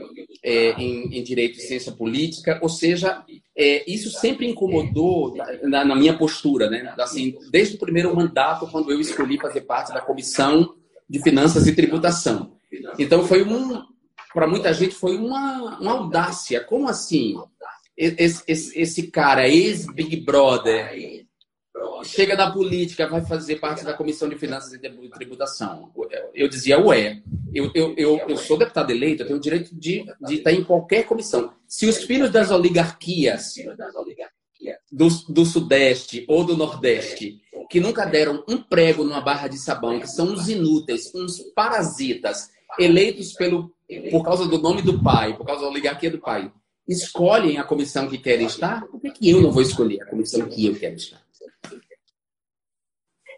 [0.43, 2.57] é, em, em Direito e Ciência Política.
[2.61, 3.23] Ou seja,
[3.55, 6.93] é, isso sempre incomodou na, na, minha postura, né?
[6.97, 10.73] Assim, desde o primeiro mandato, quando eu escolhi fazer parte da Comissão
[11.07, 12.53] de Finanças e Tributação.
[12.97, 13.83] Então, foi um,
[14.35, 16.61] para muita gente foi uma, uma audácia.
[16.61, 17.41] Como assim?
[17.95, 21.25] Esse, esse, esse cara, ex-Big Brother,
[22.03, 25.89] chega da política, vai fazer parte da Comissão de Finanças e Tributação.
[26.33, 27.21] Eu dizia, ué,
[27.53, 30.65] eu, eu, eu, eu sou deputado eleito, eu tenho o direito de, de estar em
[30.65, 31.53] qualquer comissão.
[31.65, 33.53] Se os filhos das oligarquias
[34.91, 39.97] do, do Sudeste ou do Nordeste, que nunca deram um prego numa barra de sabão,
[39.97, 43.75] que são uns inúteis, uns parasitas, eleitos pelo
[44.11, 46.51] por causa do nome do pai, por causa da oligarquia do pai,
[46.87, 50.47] escolhem a comissão que querem estar, por que, que eu não vou escolher a comissão
[50.47, 51.21] que eu quero estar?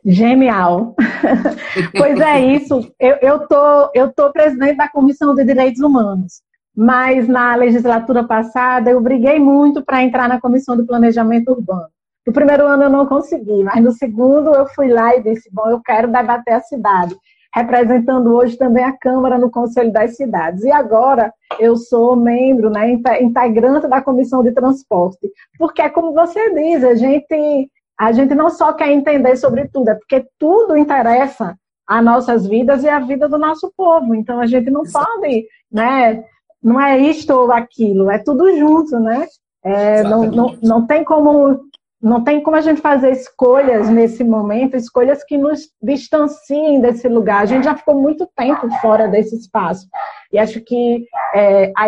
[0.06, 0.95] Genial.
[1.97, 2.93] pois é isso.
[2.97, 6.41] Eu, eu, tô, eu tô presidente da Comissão de Direitos Humanos,
[6.73, 11.89] mas na legislatura passada eu briguei muito para entrar na Comissão de Planejamento Urbano.
[12.26, 15.69] No primeiro ano eu não consegui, mas no segundo eu fui lá e disse: bom,
[15.69, 17.15] eu quero debater a cidade
[17.58, 20.63] representando hoje também a Câmara no Conselho das Cidades.
[20.63, 22.91] E agora eu sou membro, né,
[23.22, 28.50] integrante da Comissão de Transporte, porque é como você diz, a gente, a gente não
[28.50, 31.56] só quer entender sobre tudo, é porque tudo interessa
[31.88, 34.13] a nossas vidas e a vida do nosso povo.
[34.13, 36.24] Então a gente não pode, né,
[36.62, 39.26] não é isto ou aquilo, é tudo junto, né?
[39.63, 41.60] É, não, não, não tem como
[42.01, 47.41] não tem como a gente fazer escolhas nesse momento, escolhas que nos distanciem desse lugar.
[47.41, 49.88] A gente já ficou muito tempo fora desse espaço.
[50.31, 51.88] E acho que é, a,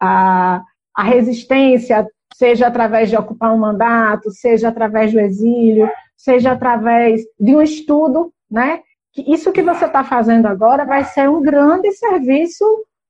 [0.00, 0.62] a,
[0.94, 7.54] a resistência, seja através de ocupar um mandato, seja através do exílio, seja através de
[7.54, 8.80] um estudo, né?
[9.16, 12.64] Isso que você está fazendo agora vai ser um grande serviço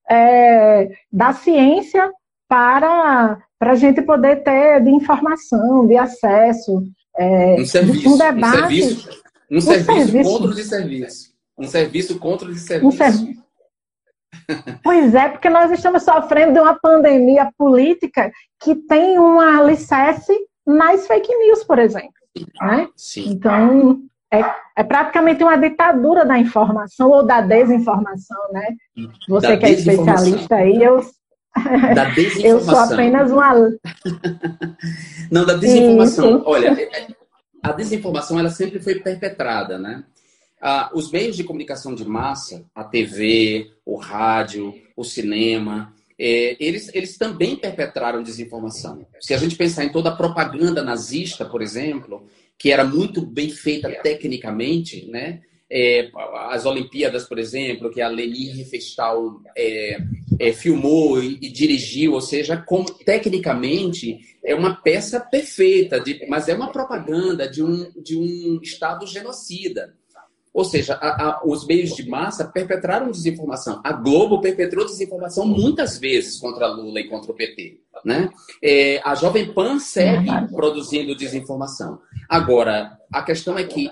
[0.09, 2.11] é, da ciência
[2.49, 6.83] para a gente poder ter de informação, de acesso,
[7.17, 8.57] é, um, serviço, um debate.
[8.57, 9.09] Um serviço,
[9.51, 11.29] um, um serviço, serviço, contra o desserviço.
[11.59, 12.87] Um serviço contra o desserviço.
[12.87, 13.49] Um serviço.
[14.83, 20.33] Pois é, porque nós estamos sofrendo de uma pandemia política que tem um alicerce
[20.67, 22.13] nas fake news, por exemplo.
[22.61, 22.89] Né?
[22.97, 23.31] Sim.
[23.31, 24.41] Então, é,
[24.77, 28.69] é, praticamente uma ditadura da informação ou da desinformação, né?
[29.29, 31.01] Você da que é especialista aí, eu,
[31.95, 32.53] da desinformação.
[32.53, 33.55] Eu sou apenas uma.
[35.31, 36.37] Não, da desinformação.
[36.39, 36.43] Isso.
[36.47, 36.77] Olha,
[37.63, 40.05] a desinformação ela sempre foi perpetrada, né?
[40.61, 46.91] Ah, os meios de comunicação de massa, a TV, o rádio, o cinema, é, eles,
[46.93, 49.07] eles também perpetraram desinformação.
[49.21, 52.27] Se a gente pensar em toda a propaganda nazista, por exemplo,
[52.59, 55.43] que era muito bem feita tecnicamente, né?
[55.71, 56.11] É,
[56.49, 59.99] as Olimpíadas, por exemplo, que a Leni Riefenstahl é,
[60.39, 66.49] é, filmou e, e, dirigiu, ou seja, como, tecnicamente é uma peça perfeita, de, mas
[66.49, 69.95] é uma propaganda de um, de um Estado genocida.
[70.55, 73.81] Ou seja, a, a, os meios de massa perpetraram desinformação.
[73.85, 77.79] A Globo perpetrou desinformação muitas vezes contra Lula e contra o PT.
[78.05, 78.31] Né?
[78.63, 82.01] É, a Jovem Pan segue produzindo desinformação.
[82.29, 83.89] Agora, a questão é que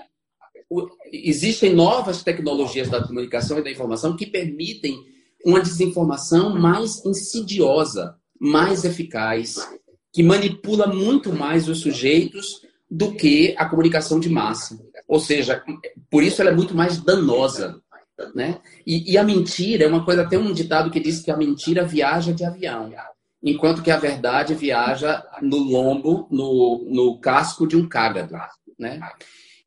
[1.11, 4.97] existem novas tecnologias da comunicação e da informação que permitem
[5.45, 9.57] uma desinformação mais insidiosa, mais eficaz,
[10.11, 14.79] que manipula muito mais os sujeitos do que a comunicação de massa.
[15.07, 15.63] Ou seja,
[16.09, 17.81] por isso ela é muito mais danosa.
[18.33, 18.59] Né?
[18.85, 21.85] E, e a mentira é uma coisa, tem um ditado que diz que a mentira
[21.85, 22.91] viaja de avião,
[23.43, 28.35] enquanto que a verdade viaja no lombo, no, no casco de um cágado.
[28.77, 28.99] Né?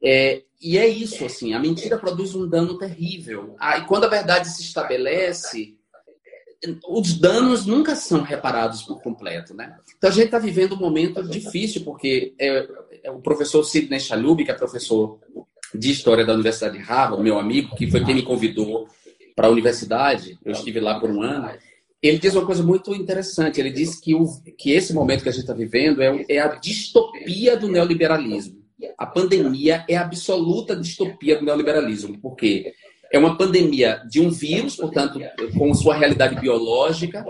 [0.02, 3.56] É, e é isso, assim, a mentira produz um dano terrível.
[3.58, 5.74] Ah, e quando a verdade se estabelece,
[6.86, 9.76] os danos nunca são reparados por completo, né?
[9.96, 12.68] Então a gente está vivendo um momento difícil, porque é,
[13.04, 15.18] é o professor Sidney Chalub, que é professor
[15.74, 18.86] de História da Universidade de Harvard, meu amigo, que foi quem me convidou
[19.34, 21.50] para a universidade, eu estive lá por um ano,
[22.02, 24.26] ele diz uma coisa muito interessante, ele diz que, o,
[24.58, 28.60] que esse momento que a gente está vivendo é, é a distopia do neoliberalismo
[28.97, 32.73] a pandemia é a absoluta distopia do neoliberalismo, porque
[33.12, 35.21] é uma pandemia de um vírus, portanto,
[35.59, 37.25] com sua realidade biológica,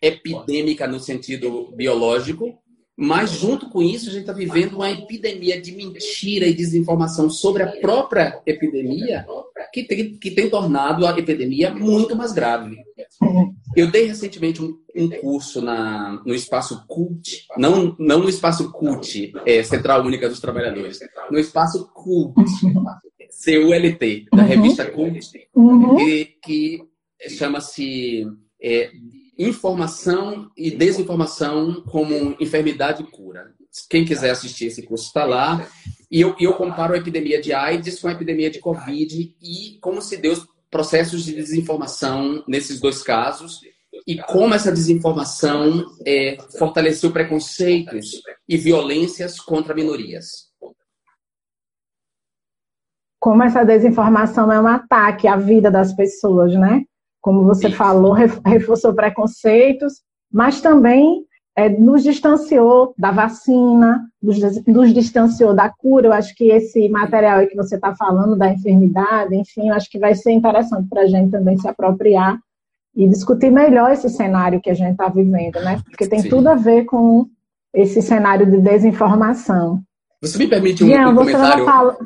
[0.00, 2.58] epidêmica no sentido biológico,
[2.96, 7.62] Mas, junto com isso, a gente está vivendo uma epidemia de mentira e desinformação sobre
[7.62, 9.26] a própria epidemia,
[9.70, 12.74] que tem, que tem tornado a epidemia muito mais grave.
[13.76, 19.34] Eu dei recentemente um, um curso na, no Espaço CULT, não, não no Espaço CULT,
[19.44, 20.98] é, Central Única dos Trabalhadores,
[21.30, 24.48] no Espaço CULT, CULT, da uhum.
[24.48, 25.96] revista CULT, uhum.
[25.96, 26.82] que, que
[27.28, 28.26] chama-se
[28.62, 28.90] é,
[29.38, 33.52] informação e desinformação como enfermidade e cura.
[33.90, 35.66] Quem quiser assistir esse curso está lá.
[36.10, 40.00] E eu, eu comparo a epidemia de AIDS com a epidemia de Covid e como
[40.00, 40.34] se deu
[40.70, 43.60] processos de desinformação nesses dois casos
[44.06, 50.46] e como essa desinformação é, fortaleceu preconceitos e violências contra minorias.
[53.18, 56.84] Como essa desinformação é um ataque à vida das pessoas, né?
[57.26, 59.94] Como você falou, reforçou preconceitos,
[60.32, 61.24] mas também
[61.56, 66.06] é, nos distanciou da vacina, nos, nos, distanciou da cura.
[66.06, 69.90] Eu acho que esse material aí que você está falando, da enfermidade, enfim, eu acho
[69.90, 72.38] que vai ser interessante para a gente também se apropriar
[72.94, 75.82] e discutir melhor esse cenário que a gente está vivendo, né?
[75.84, 76.28] Porque tem Sim.
[76.28, 77.26] tudo a ver com
[77.74, 79.82] esse cenário de desinformação.
[80.22, 81.64] Você me permite um, Jean, um comentário?
[81.64, 81.96] Fala...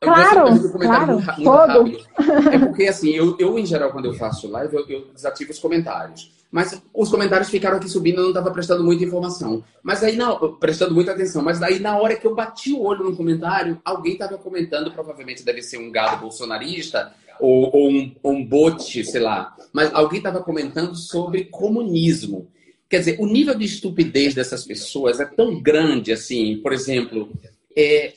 [0.00, 2.06] Claro, um claro, muito, todo.
[2.52, 5.58] É porque, assim, eu, eu, em geral, quando eu faço live, eu, eu desativo os
[5.58, 6.34] comentários.
[6.50, 9.64] Mas os comentários ficaram aqui subindo, eu não estava prestando muita informação.
[9.82, 11.42] Mas aí, não, prestando muita atenção.
[11.42, 15.44] Mas daí, na hora que eu bati o olho no comentário, alguém estava comentando, provavelmente
[15.44, 19.56] deve ser um gado bolsonarista, ou, ou um, um bote, sei lá.
[19.72, 22.48] Mas alguém estava comentando sobre comunismo.
[22.88, 27.28] Quer dizer, o nível de estupidez dessas pessoas é tão grande, assim, por exemplo,
[27.76, 28.12] é,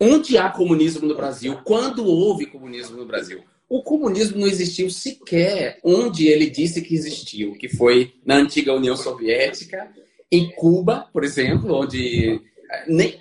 [0.00, 1.58] onde há comunismo no Brasil?
[1.64, 3.42] Quando houve comunismo no Brasil?
[3.68, 8.96] O comunismo não existiu sequer onde ele disse que existiu, que foi na antiga União
[8.96, 9.90] Soviética,
[10.30, 13.18] em Cuba, por exemplo, onde eh, nem,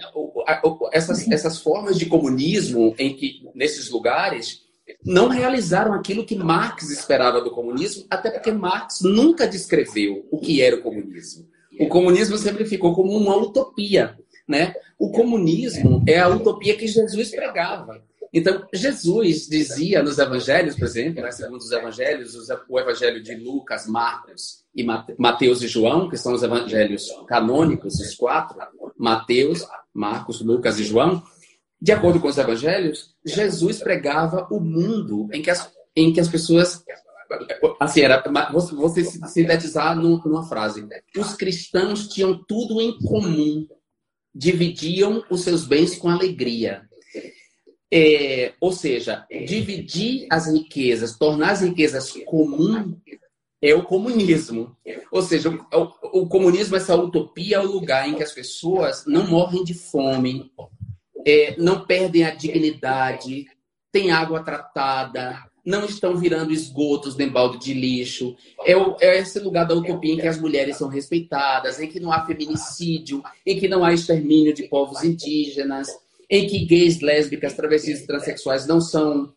[0.91, 4.65] essas, essas formas de comunismo em que nesses lugares
[5.03, 10.61] não realizaram aquilo que Marx esperava do comunismo, até porque Marx nunca descreveu o que
[10.61, 11.47] era o comunismo.
[11.79, 14.73] O comunismo sempre ficou como uma utopia, né?
[14.97, 18.01] O comunismo é a utopia que Jesus pregava.
[18.34, 22.36] Então, Jesus dizia nos evangelhos, por exemplo, né, segundo os evangelhos,
[22.67, 24.86] o evangelho de Lucas, Marcos e
[25.17, 28.58] Mateus e João, que são os evangelhos canônicos, os quatro,
[28.97, 31.23] Mateus, Marcos, Lucas e João,
[31.81, 36.27] de acordo com os evangelhos, Jesus pregava o mundo em que as, em que as
[36.27, 36.84] pessoas
[37.79, 40.88] assim, era, você sintetizar numa frase.
[41.17, 43.67] Os cristãos tinham tudo em comum
[44.36, 46.88] dividiam os seus bens com alegria.
[47.91, 53.00] É, ou seja, dividir as riquezas, tornar as riquezas comum
[53.62, 54.76] é o comunismo.
[55.10, 59.26] Ou seja, o, o, comunismo, essa utopia, é o lugar em que as pessoas não
[59.28, 60.52] morrem de fome,
[61.26, 63.45] é, não perdem a dignidade,
[63.91, 68.36] têm água tratada, não estão virando esgotos em balde de lixo.
[68.63, 71.99] É, o, é, esse lugar da utopia em que as mulheres são respeitadas, em que
[71.99, 75.88] não há feminicídio, em que não há extermínio de povos indígenas,
[76.30, 79.34] em que gays, lésbicas, travestis e transexuais não são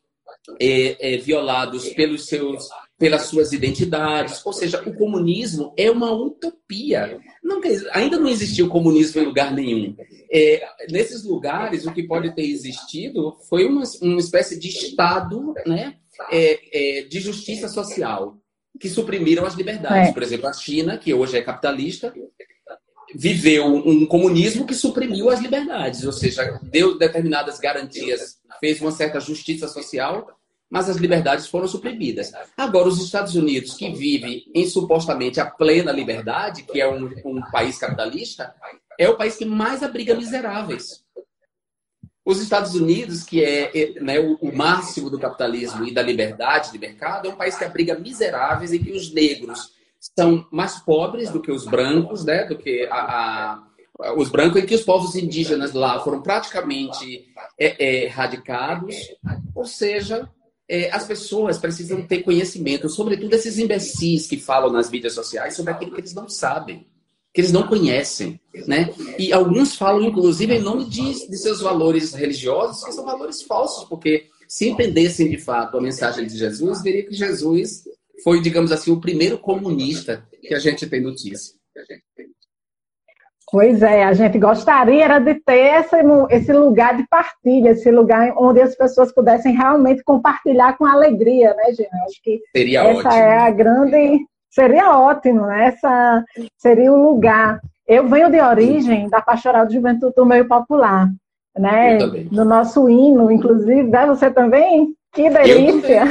[0.60, 4.44] é, é, violados pelos seus, pelas suas identidades.
[4.44, 7.18] Ou seja, o comunismo é uma utopia.
[7.48, 7.60] Não,
[7.92, 9.96] ainda não existiu comunismo em lugar nenhum.
[10.30, 15.96] É, nesses lugares, o que pode ter existido foi uma, uma espécie de Estado, né?
[16.30, 18.36] é, é, de justiça social
[18.80, 20.10] que suprimiram as liberdades.
[20.10, 20.12] É.
[20.12, 22.12] Por exemplo, a China, que hoje é capitalista,
[23.14, 29.18] viveu um comunismo que suprimiu as liberdades, ou seja, deu determinadas garantias, fez uma certa
[29.18, 30.28] justiça social,
[30.70, 32.32] mas as liberdades foram suprimidas.
[32.56, 37.40] Agora, os Estados Unidos, que vive em supostamente a plena liberdade, que é um, um
[37.50, 38.54] país capitalista,
[38.98, 41.04] é o país que mais abriga miseráveis.
[42.24, 46.78] Os Estados Unidos, que é, é né, o, máximo do capitalismo e da liberdade de
[46.78, 51.40] mercado, é um país que abriga miseráveis em que os negros são mais pobres do
[51.40, 53.62] que os brancos, né, do que a,
[53.98, 58.94] a, os brancos, em que os povos indígenas lá foram praticamente é, é, erradicados.
[59.54, 60.28] Ou seja,
[60.68, 65.72] é, as pessoas precisam ter conhecimento, sobretudo esses imbecis que falam nas mídias sociais sobre
[65.72, 66.86] aquilo que eles não sabem
[67.32, 68.92] que eles não conhecem, né?
[69.18, 73.84] E alguns falam, inclusive, em nome de, de seus valores religiosos, que são valores falsos,
[73.84, 77.84] porque se entendessem de fato a mensagem de Jesus, veria que Jesus
[78.24, 81.54] foi, digamos assim, o primeiro comunista que a gente tem notícia.
[83.50, 85.96] Pois é, a gente gostaria de ter esse,
[86.30, 91.72] esse lugar de partilha, esse lugar onde as pessoas pudessem realmente compartilhar com alegria, né,
[91.72, 91.88] gente?
[92.04, 93.12] Acho que Seria essa ótimo.
[93.12, 95.68] é a grande seria ótimo, né?
[95.68, 96.24] Essa
[96.58, 97.60] seria o lugar.
[97.86, 101.08] Eu venho de origem da Pastoral de Juventude do Meio Popular,
[101.56, 101.98] né?
[102.30, 104.06] No nosso hino, inclusive, né?
[104.06, 104.94] Você também?
[105.14, 106.02] Que delícia!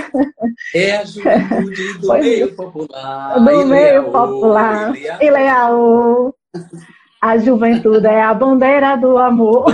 [0.74, 3.34] É a juventude do pois, meio popular.
[3.36, 4.94] Do meio popular.
[5.22, 6.34] E leal.
[7.22, 9.66] A juventude é a bandeira do amor.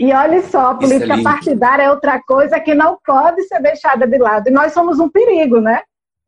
[0.00, 4.06] E olha só, a política é partidária é outra coisa que não pode ser deixada
[4.06, 4.48] de lado.
[4.48, 5.82] E nós somos um perigo, né?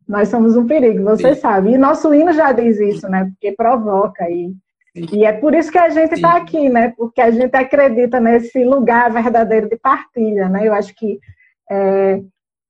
[0.06, 1.40] Nós somos um perigo, você Sim.
[1.40, 1.70] sabe.
[1.72, 3.30] E nosso hino já diz isso, né?
[3.30, 4.28] Porque provoca.
[4.28, 4.52] E,
[4.94, 6.92] e é por isso que a gente está aqui, né?
[6.98, 10.68] Porque a gente acredita nesse lugar verdadeiro de partilha, né?
[10.68, 11.18] Eu acho que
[11.70, 12.20] é,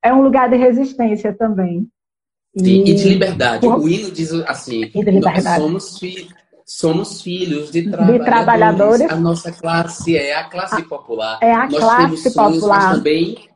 [0.05, 1.89] é um lugar de resistência também.
[2.55, 3.67] E, e de liberdade.
[3.67, 4.91] O hino diz assim:
[5.21, 8.21] nós somos filhos somos filhos de trabalhadores.
[8.21, 9.11] de trabalhadores.
[9.11, 11.39] A nossa classe é a classe popular.
[11.43, 12.79] É a nós classe temos sonhos, popular.
[12.79, 13.53] Mas também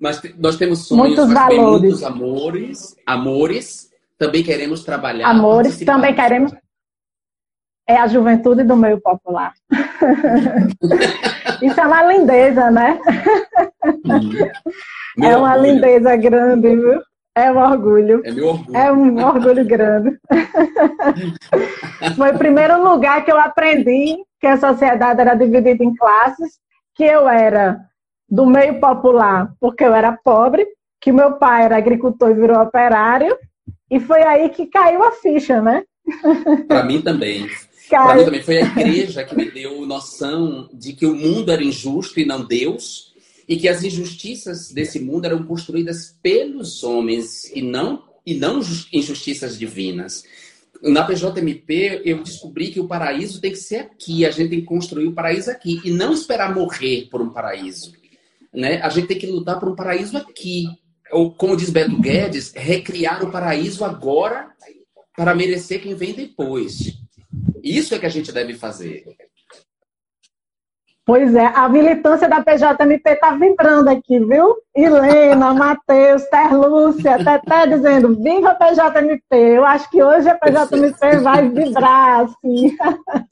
[0.00, 1.80] mas nós temos sonhos, muitos valores.
[1.82, 3.90] muitos amores, amores.
[4.18, 5.28] Também queremos trabalhar.
[5.28, 6.52] Amores, também queremos.
[7.86, 9.52] É a juventude do meio popular.
[11.62, 12.98] Isso é uma lindeza, né?
[14.06, 15.24] Hum.
[15.24, 15.74] é uma orgulho.
[15.74, 17.02] lindeza grande, viu?
[17.34, 18.22] É um orgulho.
[18.24, 18.76] É meu orgulho.
[18.76, 20.18] É um orgulho grande.
[22.16, 26.58] Foi o primeiro lugar que eu aprendi que a sociedade era dividida em classes,
[26.94, 27.80] que eu era
[28.28, 30.66] do meio popular, porque eu era pobre,
[31.00, 33.36] que meu pai era agricultor e virou operário,
[33.90, 35.82] e foi aí que caiu a ficha, né?
[36.68, 37.48] Para mim também.
[37.88, 41.62] Para mim também foi a igreja que me deu noção de que o mundo era
[41.62, 43.09] injusto e não Deus
[43.50, 48.60] e que as injustiças desse mundo eram construídas pelos homens e não e não
[48.92, 50.22] injustiças divinas.
[50.80, 54.66] Na PJMP, eu descobri que o paraíso tem que ser aqui, a gente tem que
[54.66, 57.92] construir o paraíso aqui e não esperar morrer por um paraíso.
[58.54, 58.80] Né?
[58.82, 60.66] A gente tem que lutar por um paraíso aqui.
[61.10, 64.48] Ou, como diz Beto Guedes, recriar o paraíso agora
[65.16, 66.96] para merecer quem vem depois.
[67.64, 69.04] Isso é que a gente deve fazer.
[71.10, 74.54] Pois é, a militância da PJMP está vibrando aqui, viu?
[74.72, 79.34] Helena, Matheus, Terlúcia, Teté dizendo, viva a PJMP.
[79.34, 82.76] Eu acho que hoje a PJMP vai vibrar, assim.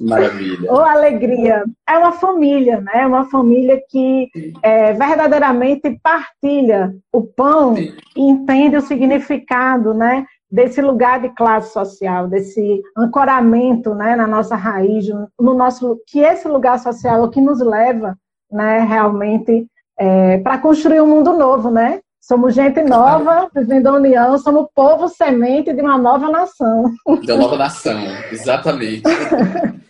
[0.01, 0.67] Maravilha.
[0.75, 1.63] Ou alegria.
[1.89, 3.03] É uma família, né?
[3.03, 4.29] É uma família que
[4.61, 10.27] é, verdadeiramente partilha o pão e entende o significado, né?
[10.51, 15.07] Desse lugar de classe social, desse ancoramento né, na nossa raiz,
[15.39, 18.17] no nosso, que esse lugar social é o que nos leva
[18.51, 19.67] né, realmente
[19.99, 22.01] é, para construir um mundo novo, né?
[22.21, 26.85] Somos gente nova, vivendo a união, somos povo semente de uma nova nação.
[27.23, 27.99] De uma nova nação,
[28.31, 29.03] exatamente.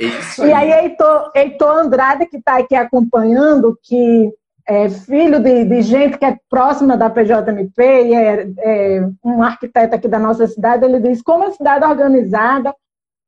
[0.00, 0.06] É
[0.42, 0.48] aí.
[0.48, 4.32] E aí, Heitor, Heitor Andrade, que está aqui acompanhando, que
[4.72, 9.94] é, filho de, de, gente que é próxima da PJMP e é, é, um arquiteto
[9.94, 12.74] aqui da nossa cidade, ele diz como a cidade organizada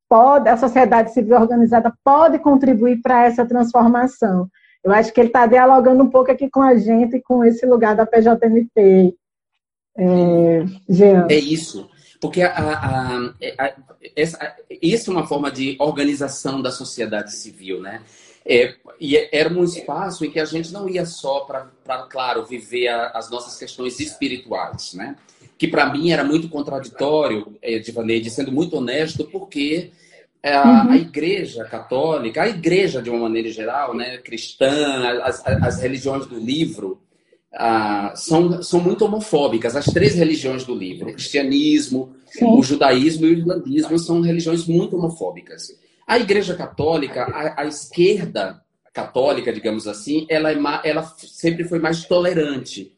[0.09, 4.47] pode, a sociedade civil organizada pode contribuir para essa transformação.
[4.83, 7.95] Eu acho que ele está dialogando um pouco aqui com a gente, com esse lugar
[7.95, 9.15] da PJMP.
[9.97, 11.27] É, Jean.
[11.29, 11.87] é isso.
[12.19, 13.17] Porque a, a,
[13.59, 13.73] a,
[14.15, 18.01] essa, isso é uma forma de organização da sociedade civil, né?
[18.47, 21.67] É, e era um espaço em que a gente não ia só para,
[22.03, 25.15] claro, viver a, as nossas questões espirituais, né?
[25.57, 29.91] Que para mim era muito contraditório, é, Divaneide, sendo muito honesto, porque
[30.43, 30.91] é, a, uhum.
[30.91, 36.37] a, igreja católica, a igreja de uma maneira geral, né, cristã, as, as religiões do
[36.37, 37.01] livro,
[37.51, 39.75] ah, são, são muito homofóbicas.
[39.75, 42.45] As três religiões do livro, o cristianismo, Sim.
[42.45, 45.73] o judaísmo e o islamismo, são religiões muito homofóbicas.
[46.07, 48.61] A Igreja Católica, a, a esquerda
[48.93, 52.93] católica, digamos assim, ela, é, ela sempre foi mais tolerante.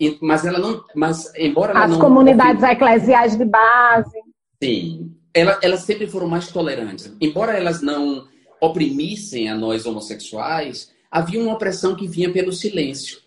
[0.00, 0.82] E, mas ela não.
[0.94, 4.18] Mas, embora As não, comunidades eclesiais de base.
[4.62, 5.14] Sim.
[5.34, 7.12] Ela, elas sempre foram mais tolerantes.
[7.20, 8.26] Embora elas não
[8.60, 13.18] oprimissem a nós homossexuais, havia uma opressão que vinha pelo silêncio.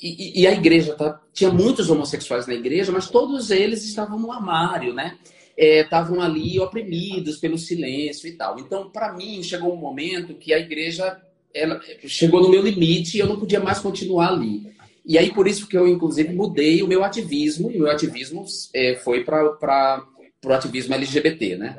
[0.00, 4.30] E, e, a igreja tá, tinha muitos homossexuais na igreja, mas todos eles estavam no
[4.30, 5.16] armário, né?
[5.58, 8.58] Estavam é, ali oprimidos pelo silêncio e tal.
[8.60, 11.20] Então, para mim, chegou um momento que a igreja
[11.52, 14.72] ela, chegou no meu limite e eu não podia mais continuar ali.
[15.04, 18.44] E aí, por isso que eu, inclusive, mudei o meu ativismo, e o meu ativismo
[18.74, 20.04] é, foi para
[20.44, 21.76] o ativismo LGBT, né?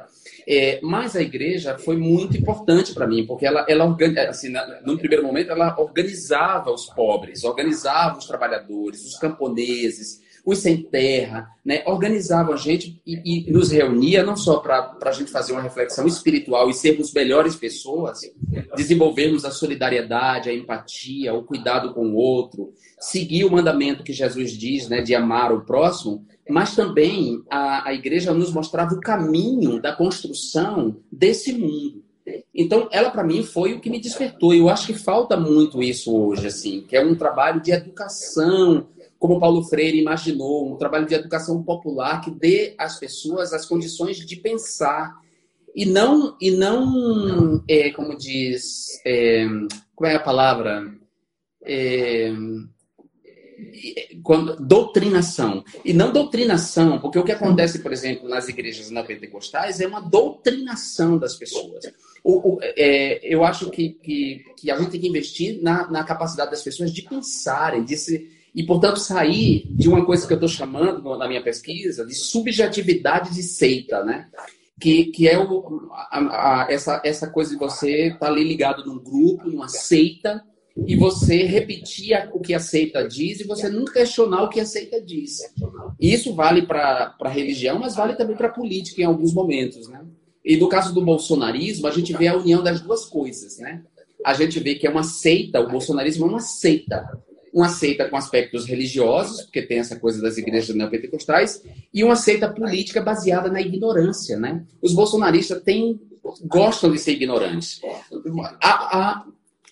[0.47, 3.95] É, mas a igreja foi muito importante para mim, porque ela, ela
[4.27, 4.51] assim,
[4.83, 11.49] no primeiro momento, ela organizava os pobres, organizava os trabalhadores, os camponeses, os sem terra,
[11.63, 15.61] né, organizavam a gente e, e nos reunia não só para a gente fazer uma
[15.61, 18.21] reflexão espiritual e sermos melhores pessoas,
[18.75, 24.51] desenvolvermos a solidariedade, a empatia, o cuidado com o outro, seguir o mandamento que Jesus
[24.51, 29.81] diz, né, de amar o próximo, mas também a, a igreja nos mostrava o caminho
[29.81, 32.03] da construção desse mundo.
[32.53, 34.53] Então, ela para mim foi o que me despertou.
[34.53, 38.87] Eu acho que falta muito isso hoje, assim, que é um trabalho de educação,
[39.19, 44.17] como Paulo Freire imaginou, um trabalho de educação popular que dê às pessoas as condições
[44.17, 45.19] de pensar
[45.75, 49.45] e não e não é, como diz é,
[49.93, 50.89] como é a palavra
[51.63, 52.31] é,
[54.23, 55.63] quando, doutrinação.
[55.83, 60.01] E não doutrinação, porque o que acontece, por exemplo, nas igrejas não pentecostais é uma
[60.01, 61.85] doutrinação das pessoas.
[62.23, 66.03] O, o, é, eu acho que, que, que, a gente tem que investir na, na
[66.03, 70.37] capacidade das pessoas de pensarem, de se, e, portanto, sair de uma coisa que eu
[70.37, 74.27] estou chamando na minha pesquisa de subjetividade de seita, né?
[74.79, 78.85] Que, que é o, a, a, essa, essa coisa de você estar tá ali ligado
[78.85, 80.43] num grupo, numa seita,
[80.87, 84.65] e você repetir o que a seita diz e você nunca questionar o que a
[84.65, 85.39] seita diz.
[85.99, 90.01] Isso vale para a religião, mas vale também para a política em alguns momentos, né?
[90.43, 93.83] E no caso do bolsonarismo, a gente vê a união das duas coisas, né?
[94.25, 97.07] A gente vê que é uma seita, o bolsonarismo é uma seita.
[97.53, 102.51] Uma seita com aspectos religiosos, porque tem essa coisa das igrejas neopentecostais, e uma seita
[102.51, 104.63] política baseada na ignorância, né?
[104.81, 105.99] Os bolsonaristas têm,
[106.43, 107.81] gostam de ser ignorantes.
[108.61, 109.25] A, a,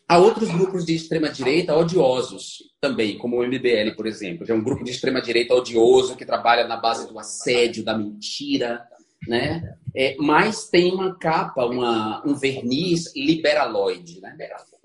[0.10, 4.64] Há outros grupos de extrema-direita odiosos também, como o MBL, por exemplo, que é um
[4.64, 8.88] grupo de extrema-direita odioso que trabalha na base do assédio, da mentira,
[9.28, 9.76] né?
[9.94, 14.34] É, mas tem uma capa, uma, um verniz liberaloide, né?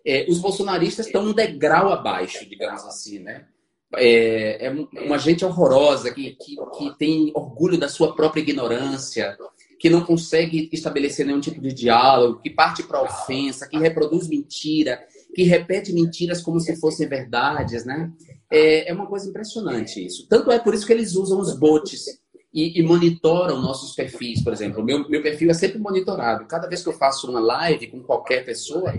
[0.05, 3.47] É, os bolsonaristas estão um degrau abaixo, digamos assim, né?
[3.95, 4.71] É, é
[5.05, 9.37] uma gente horrorosa que, que, que tem orgulho da sua própria ignorância,
[9.79, 15.05] que não consegue estabelecer nenhum tipo de diálogo, que parte para ofensa, que reproduz mentira,
[15.35, 18.11] que repete mentiras como se fossem verdades, né?
[18.51, 20.27] É, é uma coisa impressionante isso.
[20.29, 22.07] Tanto é por isso que eles usam os bots
[22.53, 24.85] e, e monitoram nossos perfis, por exemplo.
[24.85, 26.47] Meu, meu perfil é sempre monitorado.
[26.47, 28.95] Cada vez que eu faço uma live com qualquer pessoa,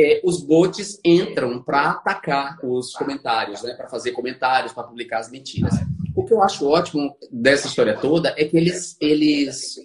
[0.00, 3.74] é, os bots entram para atacar os comentários, né?
[3.74, 5.74] Para fazer comentários, para publicar as mentiras.
[6.14, 9.76] O que eu acho ótimo dessa história toda é que eles, eles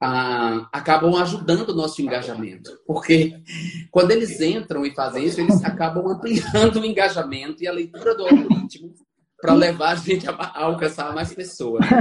[0.00, 2.70] ah, acabam ajudando o nosso engajamento.
[2.86, 3.34] Porque
[3.90, 8.24] quando eles entram e fazem isso, eles acabam ampliando o engajamento e a leitura do
[8.24, 8.92] algoritmo
[9.40, 11.84] para levar a gente a, alcançar mais pessoas.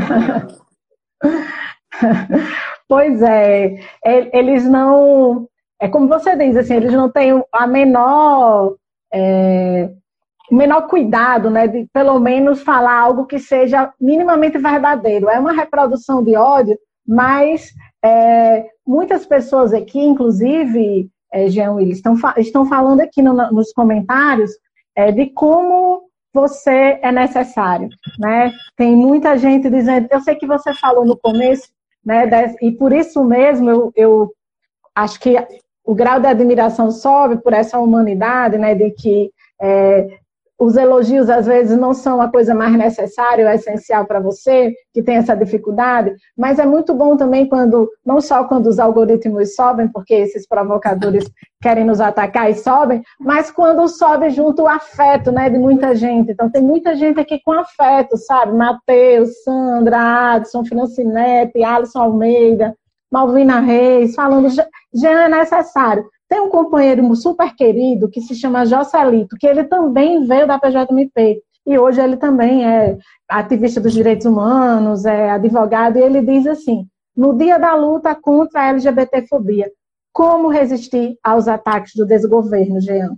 [2.87, 3.75] Pois é,
[4.33, 5.47] eles não.
[5.83, 8.77] É como você diz, assim, eles não têm a menor.
[9.13, 9.89] É,
[10.49, 15.29] o menor cuidado, né, de pelo menos falar algo que seja minimamente verdadeiro.
[15.29, 22.15] É uma reprodução de ódio, mas é, muitas pessoas aqui, inclusive, é, Jean Willis, estão,
[22.37, 24.51] estão falando aqui no, nos comentários
[24.95, 26.03] é, de como
[26.33, 28.53] você é necessário, né?
[28.77, 31.67] Tem muita gente dizendo, eu sei que você falou no começo,
[32.05, 32.23] né?
[32.61, 34.33] e por isso mesmo eu, eu
[34.95, 35.35] acho que
[35.85, 38.73] o grau de admiração sobe por essa humanidade, né?
[38.73, 39.31] De que
[39.61, 40.19] é,
[40.63, 45.01] os elogios às vezes não são a coisa mais necessária ou essencial para você, que
[45.01, 49.87] tem essa dificuldade, mas é muito bom também quando, não só quando os algoritmos sobem,
[49.87, 51.25] porque esses provocadores
[51.61, 56.31] querem nos atacar e sobem, mas quando sobe junto o afeto, né, de muita gente.
[56.31, 58.53] Então tem muita gente aqui com afeto, sabe?
[58.53, 62.75] Matheus, Sandra, Adson, Financinete, Alisson Almeida,
[63.13, 64.49] Malvina Reis, falando,
[64.91, 66.03] já é necessário.
[66.27, 71.39] Tem um companheiro super querido que se chama Jocelito, que ele também veio da PJMP.
[71.63, 72.97] E hoje ele também é
[73.29, 78.61] ativista dos direitos humanos, é advogado, e ele diz assim: no dia da luta contra
[78.61, 79.71] a LGBTfobia,
[80.11, 83.15] como resistir aos ataques do desgoverno, Jean?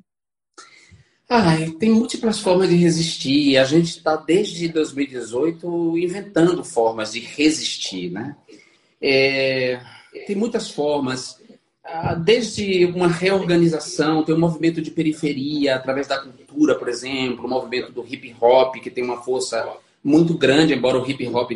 [1.28, 3.58] Ah, tem múltiplas formas de resistir.
[3.58, 8.36] A gente está desde 2018 inventando formas de resistir, né?
[9.08, 9.80] É,
[10.26, 11.40] tem muitas formas.
[11.84, 17.50] Ah, desde uma reorganização, tem um movimento de periferia através da cultura, por exemplo, o
[17.50, 19.68] movimento do hip hop, que tem uma força
[20.04, 21.52] muito grande, embora o hip hop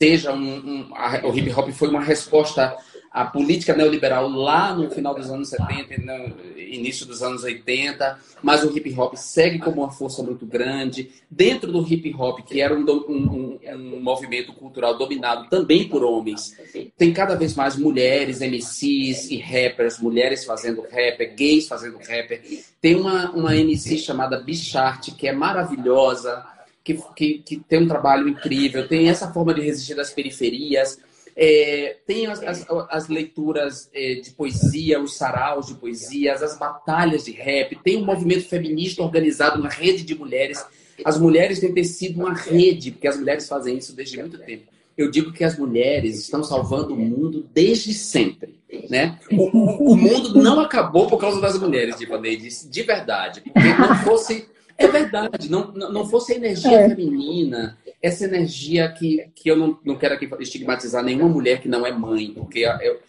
[0.00, 2.76] seja um, um a, o hip hop foi uma resposta
[3.14, 8.64] a política neoliberal lá no final dos anos 70 no início dos anos 80, mas
[8.64, 11.12] o hip hop segue como uma força muito grande.
[11.30, 16.58] Dentro do hip hop, que era um, um, um, movimento cultural dominado também por homens,
[16.98, 22.42] tem cada vez mais mulheres, MCs e rappers, mulheres fazendo rapper, gays fazendo rapper.
[22.80, 26.44] Tem uma, uma MC chamada Bichart, que é maravilhosa,
[26.82, 30.98] que, que, que tem um trabalho incrível, tem essa forma de resistir das periferias,
[31.36, 37.24] é, tem as, as, as leituras é, de poesia, os saraus de poesias, as batalhas
[37.24, 40.64] de rap, tem um movimento feminista organizado, uma rede de mulheres.
[41.04, 44.72] As mulheres têm sido uma rede, porque as mulheres fazem isso desde muito tempo.
[44.96, 48.54] Eu digo que as mulheres estão salvando o mundo desde sempre.
[48.88, 49.18] Né?
[49.32, 53.40] O, o mundo não acabou por causa das mulheres, de de verdade.
[53.40, 54.46] Porque não fosse.
[54.76, 56.88] É verdade, não, não fosse a energia é.
[56.88, 61.86] feminina, essa energia que, que eu não, não quero aqui estigmatizar nenhuma mulher que não
[61.86, 63.00] é mãe, porque eu,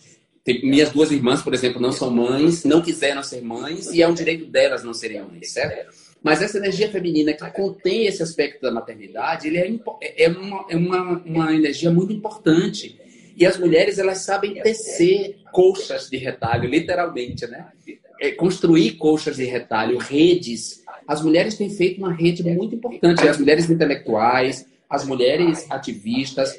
[0.41, 4.08] tem, minhas duas irmãs, por exemplo, não são mães, não quiseram ser mães e é
[4.08, 5.93] um direito delas não serem mães, certo?
[6.24, 9.68] Mas essa energia feminina que contém esse aspecto da maternidade, ele é,
[10.02, 12.98] é, é, uma, é uma, uma energia muito importante.
[13.36, 17.68] E as mulheres, elas sabem tecer colchas de retalho, literalmente, né?
[18.22, 20.84] É, construir colchas de retalho, redes.
[21.06, 23.28] As mulheres têm feito uma rede muito importante.
[23.28, 26.58] As mulheres intelectuais, as mulheres ativistas.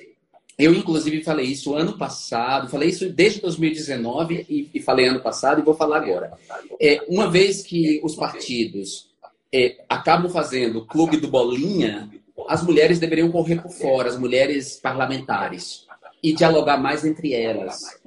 [0.59, 5.65] Eu, inclusive, falei isso ano passado, falei isso desde 2019 e, falei ano passado e
[5.65, 6.33] vou falar agora.
[6.81, 9.11] É, uma vez que os partidos
[9.53, 12.11] é, acabam fazendo o clube do Bolinha,
[12.49, 15.87] as mulheres deveriam correr por fora, as mulheres parlamentares,
[16.23, 18.01] e dialogar mais entre elas.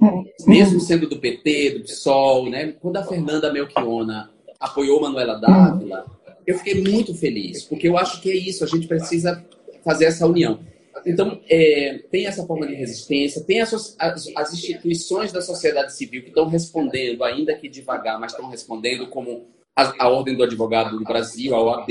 [0.46, 2.74] Mesmo sendo do PT, do PSOL, né?
[2.80, 6.04] Quando a Fernanda Melchiona apoiou Manuela Dávila,
[6.46, 9.44] eu fiquei muito feliz, porque eu acho que é isso, a gente precisa
[9.84, 10.60] fazer essa união.
[11.06, 16.22] Então, é, tem essa forma de resistência, tem as, as, as, instituições da sociedade civil
[16.22, 20.98] que estão respondendo, ainda que devagar, mas estão respondendo, como a, a Ordem do Advogado
[20.98, 21.90] do Brasil, a OAB,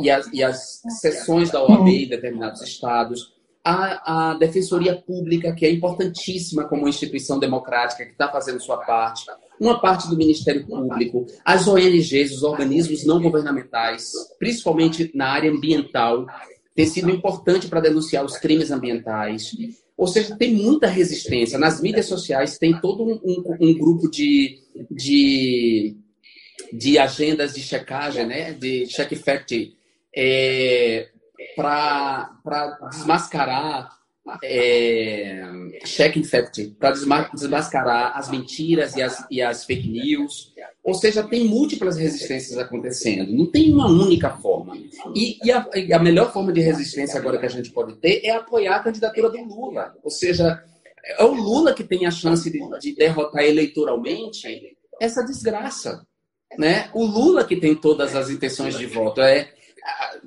[0.00, 3.34] e as, e as sessões da OAB em determinados estados,
[3.64, 9.24] a, a Defensoria Pública, que é importantíssima como instituição democrática, que está fazendo sua parte,
[9.58, 16.26] uma parte do Ministério Público, as ONGs, os organismos não governamentais, principalmente na área ambiental,
[16.74, 19.52] tem sido importante para denunciar os crimes ambientais.
[19.96, 21.58] Ou seja, tem muita resistência.
[21.58, 24.58] Nas mídias sociais tem todo um, um, um grupo de,
[24.90, 25.96] de,
[26.72, 28.52] de, agendas de checagem, né?
[28.52, 29.72] de check fact,
[30.14, 31.08] é,
[31.54, 32.28] para
[32.90, 34.03] desmascarar
[34.42, 35.42] é,
[35.84, 36.92] check fact, para
[37.32, 40.52] desmascarar as mentiras e as, e as fake news.
[40.82, 44.76] Ou seja, tem múltiplas resistências acontecendo, não tem uma única forma.
[45.14, 48.20] E, e, a, e, a, melhor forma de resistência agora que a gente pode ter
[48.24, 49.94] é apoiar a candidatura do Lula.
[50.02, 50.62] Ou seja,
[51.04, 56.06] é o Lula que tem a chance de, de derrotar eleitoralmente essa desgraça.
[56.58, 56.88] Né?
[56.94, 59.50] O Lula que tem todas as intenções de voto é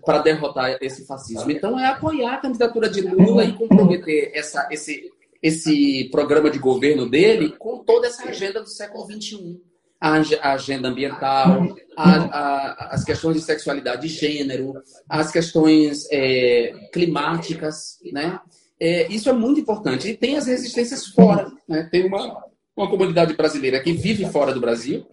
[0.06, 1.52] para derrotar esse fascismo.
[1.52, 7.10] Então é apoiar a candidatura de Lula e comprometer essa, esse, esse programa de governo
[7.10, 9.60] dele com toda essa agenda do século XXI
[10.00, 14.74] a agenda ambiental, a, a, as questões de sexualidade e gênero,
[15.10, 18.40] as questões é, climáticas, né?
[18.80, 20.08] É, isso é muito importante.
[20.08, 21.90] E tem as resistências fora, né?
[21.92, 22.44] Tem uma,
[22.76, 25.08] uma comunidade brasileira que vive fora do Brasil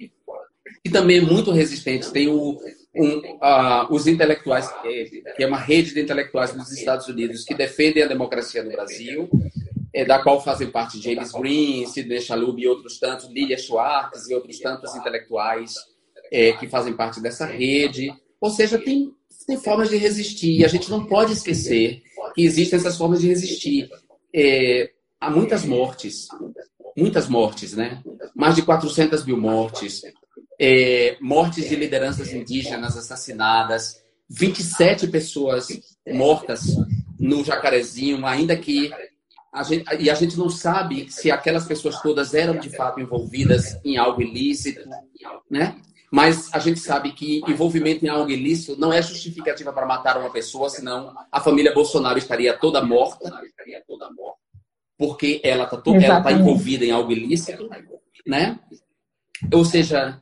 [0.84, 2.12] e também é muito resistente.
[2.12, 2.58] Tem o,
[2.96, 4.70] um, uh, os intelectuais,
[5.36, 9.28] que é uma rede de intelectuais dos Estados Unidos que defendem a democracia no Brasil
[9.94, 14.34] é, da qual fazem parte James Green, Sidney Chalub e outros tantos, Lilia Schwartz e
[14.34, 15.74] outros tantos intelectuais
[16.32, 18.12] é, que fazem parte dessa rede.
[18.40, 19.12] Ou seja, tem,
[19.46, 20.64] tem formas de resistir.
[20.64, 22.02] A gente não pode esquecer
[22.34, 23.88] que existem essas formas de resistir.
[24.34, 24.90] É,
[25.20, 26.26] há muitas mortes,
[26.96, 28.02] muitas mortes, né?
[28.34, 30.02] Mais de 400 mil mortes,
[30.60, 35.68] é, mortes de lideranças indígenas assassinadas, 27 pessoas
[36.06, 36.76] mortas
[37.18, 38.90] no Jacarezinho, ainda que
[39.52, 43.78] a gente, e a gente não sabe se aquelas pessoas todas eram de fato envolvidas
[43.84, 44.88] em algo ilícito,
[45.48, 45.76] né?
[46.10, 50.30] Mas a gente sabe que envolvimento em algo ilícito não é justificativa para matar uma
[50.30, 53.32] pessoa, senão a família Bolsonaro estaria toda morta,
[54.98, 57.68] porque ela está ela tá envolvida em algo ilícito,
[58.26, 58.58] né?
[59.52, 60.20] Ou seja,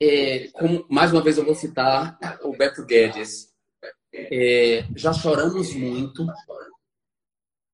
[0.00, 3.52] é, como, mais uma vez eu vou citar o Beto Guedes.
[4.12, 6.24] É, já choramos muito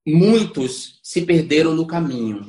[0.05, 2.45] muitos se perderam no caminho.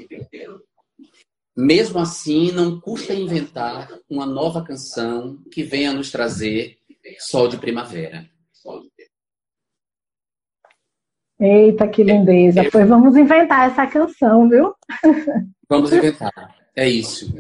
[1.57, 6.79] Mesmo assim, não custa inventar uma nova canção que venha nos trazer
[7.18, 8.27] sol de primavera.
[11.39, 12.62] Eita, que lindeza.
[12.70, 14.73] Pois vamos inventar essa canção, viu?
[15.68, 16.33] Vamos inventar.
[16.75, 17.35] É isso.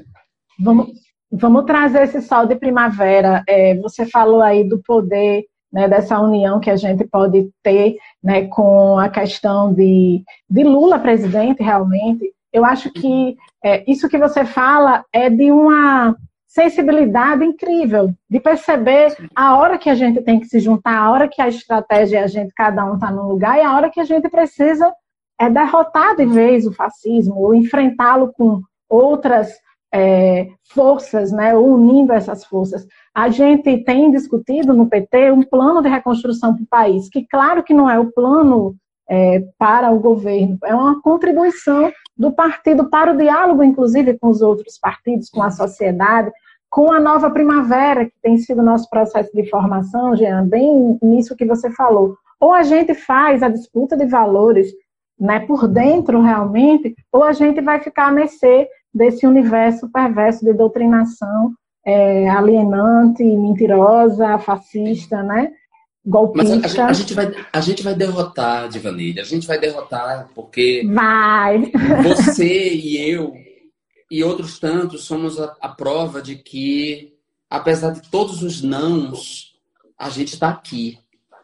[0.58, 0.90] Vamos,
[1.32, 3.42] vamos trazer esse sol de primavera.
[3.48, 8.46] É, você falou aí do poder né, dessa união que a gente pode ter né,
[8.48, 12.30] com a questão de, de Lula presidente, realmente.
[12.52, 16.14] Eu acho que é, isso que você fala é de uma
[16.46, 21.26] sensibilidade incrível de perceber a hora que a gente tem que se juntar, a hora
[21.26, 23.98] que a estratégia é a gente, cada um está num lugar, e a hora que
[23.98, 24.92] a gente precisa
[25.40, 29.54] é derrotar de vez o fascismo, ou enfrentá-lo com outras
[29.92, 32.86] é, forças, né, unindo essas forças.
[33.14, 37.62] A gente tem discutido no PT um plano de reconstrução para o país, que claro
[37.62, 38.74] que não é o plano
[39.08, 44.40] é, para o governo, é uma contribuição do partido para o diálogo, inclusive com os
[44.40, 46.30] outros partidos, com a sociedade,
[46.70, 51.44] com a nova primavera, que tem sido nosso processo de formação, Jean, bem nisso que
[51.44, 52.16] você falou.
[52.40, 54.68] Ou a gente faz a disputa de valores
[55.20, 60.52] né, por dentro realmente, ou a gente vai ficar a mercê desse universo perverso de
[60.52, 65.52] doutrinação é, alienante, mentirosa, fascista, né?
[66.04, 66.56] Golpista.
[66.56, 69.22] Mas a, a, gente vai, a gente vai derrotar, Divanilha.
[69.22, 71.70] A gente vai derrotar porque vai.
[72.02, 73.34] você e eu
[74.10, 77.14] e outros tantos somos a, a prova de que,
[77.48, 79.54] apesar de todos os nãos,
[79.98, 80.98] a gente está aqui.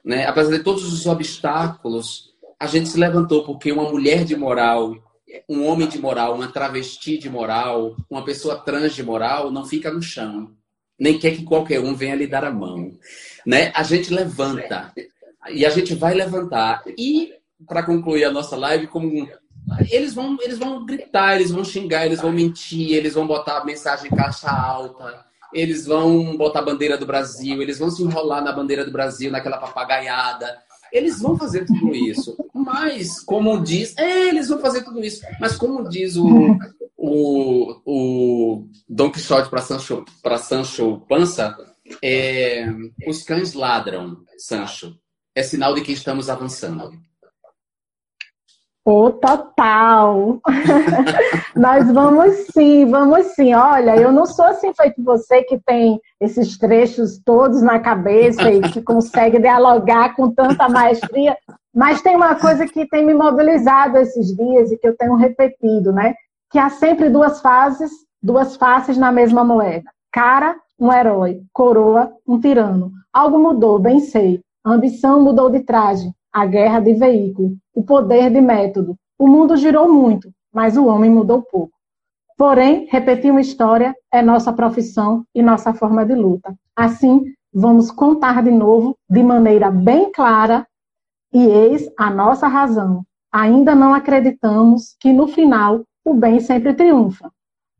[0.04, 0.26] Né?
[0.26, 4.94] Apesar de todos os obstáculos, a gente se levantou porque uma mulher de moral,
[5.48, 9.90] um homem de moral, uma travesti de moral, uma pessoa trans de moral não fica
[9.90, 10.52] no chão.
[10.98, 12.92] Nem quer que qualquer um venha lhe dar a mão.
[13.46, 13.70] Né?
[13.74, 14.92] A gente levanta.
[15.50, 16.82] E a gente vai levantar.
[16.98, 17.32] E,
[17.66, 19.28] para concluir a nossa live, como
[19.90, 24.10] eles vão, eles vão gritar, eles vão xingar, eles vão mentir, eles vão botar mensagem
[24.10, 28.52] em caixa alta, eles vão botar a bandeira do Brasil, eles vão se enrolar na
[28.52, 30.58] bandeira do Brasil, naquela papagaiada.
[30.92, 32.36] Eles vão fazer tudo isso.
[32.54, 33.96] Mas, como diz.
[33.96, 35.22] É, eles vão fazer tudo isso.
[35.40, 36.56] Mas, como diz o,
[36.96, 40.04] o, o Don Quixote para Sancho,
[40.38, 41.56] Sancho Pança,
[42.02, 42.66] é,
[43.06, 44.98] os cães ladram, Sancho.
[45.34, 46.90] É sinal de que estamos avançando.
[48.90, 50.40] O total.
[51.54, 53.52] Nós vamos sim, vamos sim.
[53.52, 58.62] Olha, eu não sou assim feito você que tem esses trechos todos na cabeça e
[58.62, 61.36] que consegue dialogar com tanta maestria,
[61.74, 65.92] mas tem uma coisa que tem me mobilizado esses dias e que eu tenho repetido,
[65.92, 66.14] né?
[66.50, 67.90] Que há sempre duas fases,
[68.22, 69.84] duas faces na mesma moeda.
[70.10, 71.42] Cara, um herói.
[71.52, 72.90] Coroa, um tirano.
[73.12, 74.40] Algo mudou, bem sei.
[74.64, 78.96] A ambição mudou de traje a guerra de veículo, o poder de método.
[79.18, 81.72] O mundo girou muito, mas o homem mudou pouco.
[82.36, 86.54] Porém, repetir uma história é nossa profissão e nossa forma de luta.
[86.76, 90.64] Assim, vamos contar de novo, de maneira bem clara,
[91.32, 93.02] e eis a nossa razão.
[93.32, 97.30] Ainda não acreditamos que no final o bem sempre triunfa.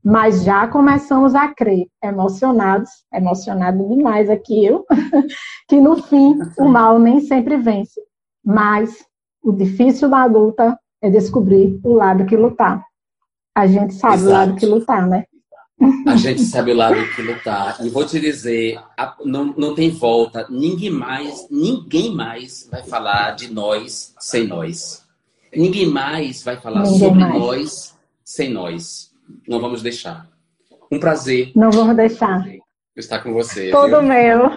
[0.04, 4.84] Mas já começamos a crer, emocionados, emocionado demais aqui eu,
[5.68, 8.00] que no fim o mal nem sempre vence,
[8.44, 9.04] mas
[9.42, 12.84] o difícil da adulta é descobrir o lado que lutar.
[13.54, 14.28] A gente sabe Exato.
[14.28, 15.24] o lado que lutar, né?
[16.06, 17.76] A gente sabe o lado que lutar.
[17.84, 18.80] E vou te dizer,
[19.24, 20.46] não, não tem volta.
[20.50, 25.04] Ninguém mais, ninguém mais vai falar de nós sem nós.
[25.54, 27.34] Ninguém mais vai falar ninguém sobre mais.
[27.34, 29.12] nós sem nós.
[29.46, 30.28] Não vamos deixar.
[30.90, 31.52] Um prazer.
[31.54, 32.44] Não vamos deixar.
[32.96, 33.70] Estar com você.
[33.70, 34.02] Todo viu?
[34.02, 34.50] meu.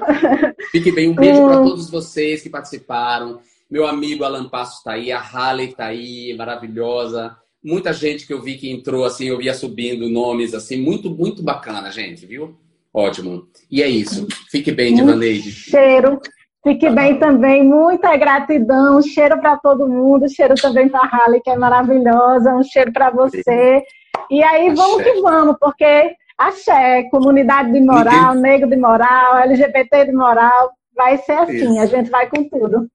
[0.72, 1.10] Fique bem.
[1.10, 3.40] Um beijo para todos vocês que participaram.
[3.72, 7.38] Meu amigo Alan Passos está aí, a Halle está aí, maravilhosa.
[7.64, 11.42] Muita gente que eu vi que entrou assim, eu via subindo nomes assim, muito, muito
[11.42, 12.58] bacana, gente, viu?
[12.94, 13.48] Ótimo.
[13.72, 14.28] E é isso.
[14.50, 15.50] Fique bem, Divaneide.
[15.52, 16.20] Cheiro.
[16.62, 17.64] Fique bem também.
[17.64, 19.02] Muita gratidão.
[19.02, 20.28] Cheiro para todo mundo.
[20.28, 22.54] Cheiro também para a Halle, que é maravilhosa.
[22.54, 23.84] Um cheiro para você.
[24.30, 24.76] E aí, Axé.
[24.76, 28.52] vamos que vamos, porque axé, comunidade de moral, Ninguém...
[28.52, 30.72] negro de moral, LGBT de moral,
[31.02, 31.80] Vai ser assim, Isso.
[31.80, 32.88] a gente vai com tudo.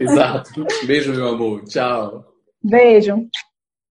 [0.00, 0.64] Exato.
[0.86, 1.62] Beijo, meu amor.
[1.64, 2.24] Tchau.
[2.64, 3.28] Beijo.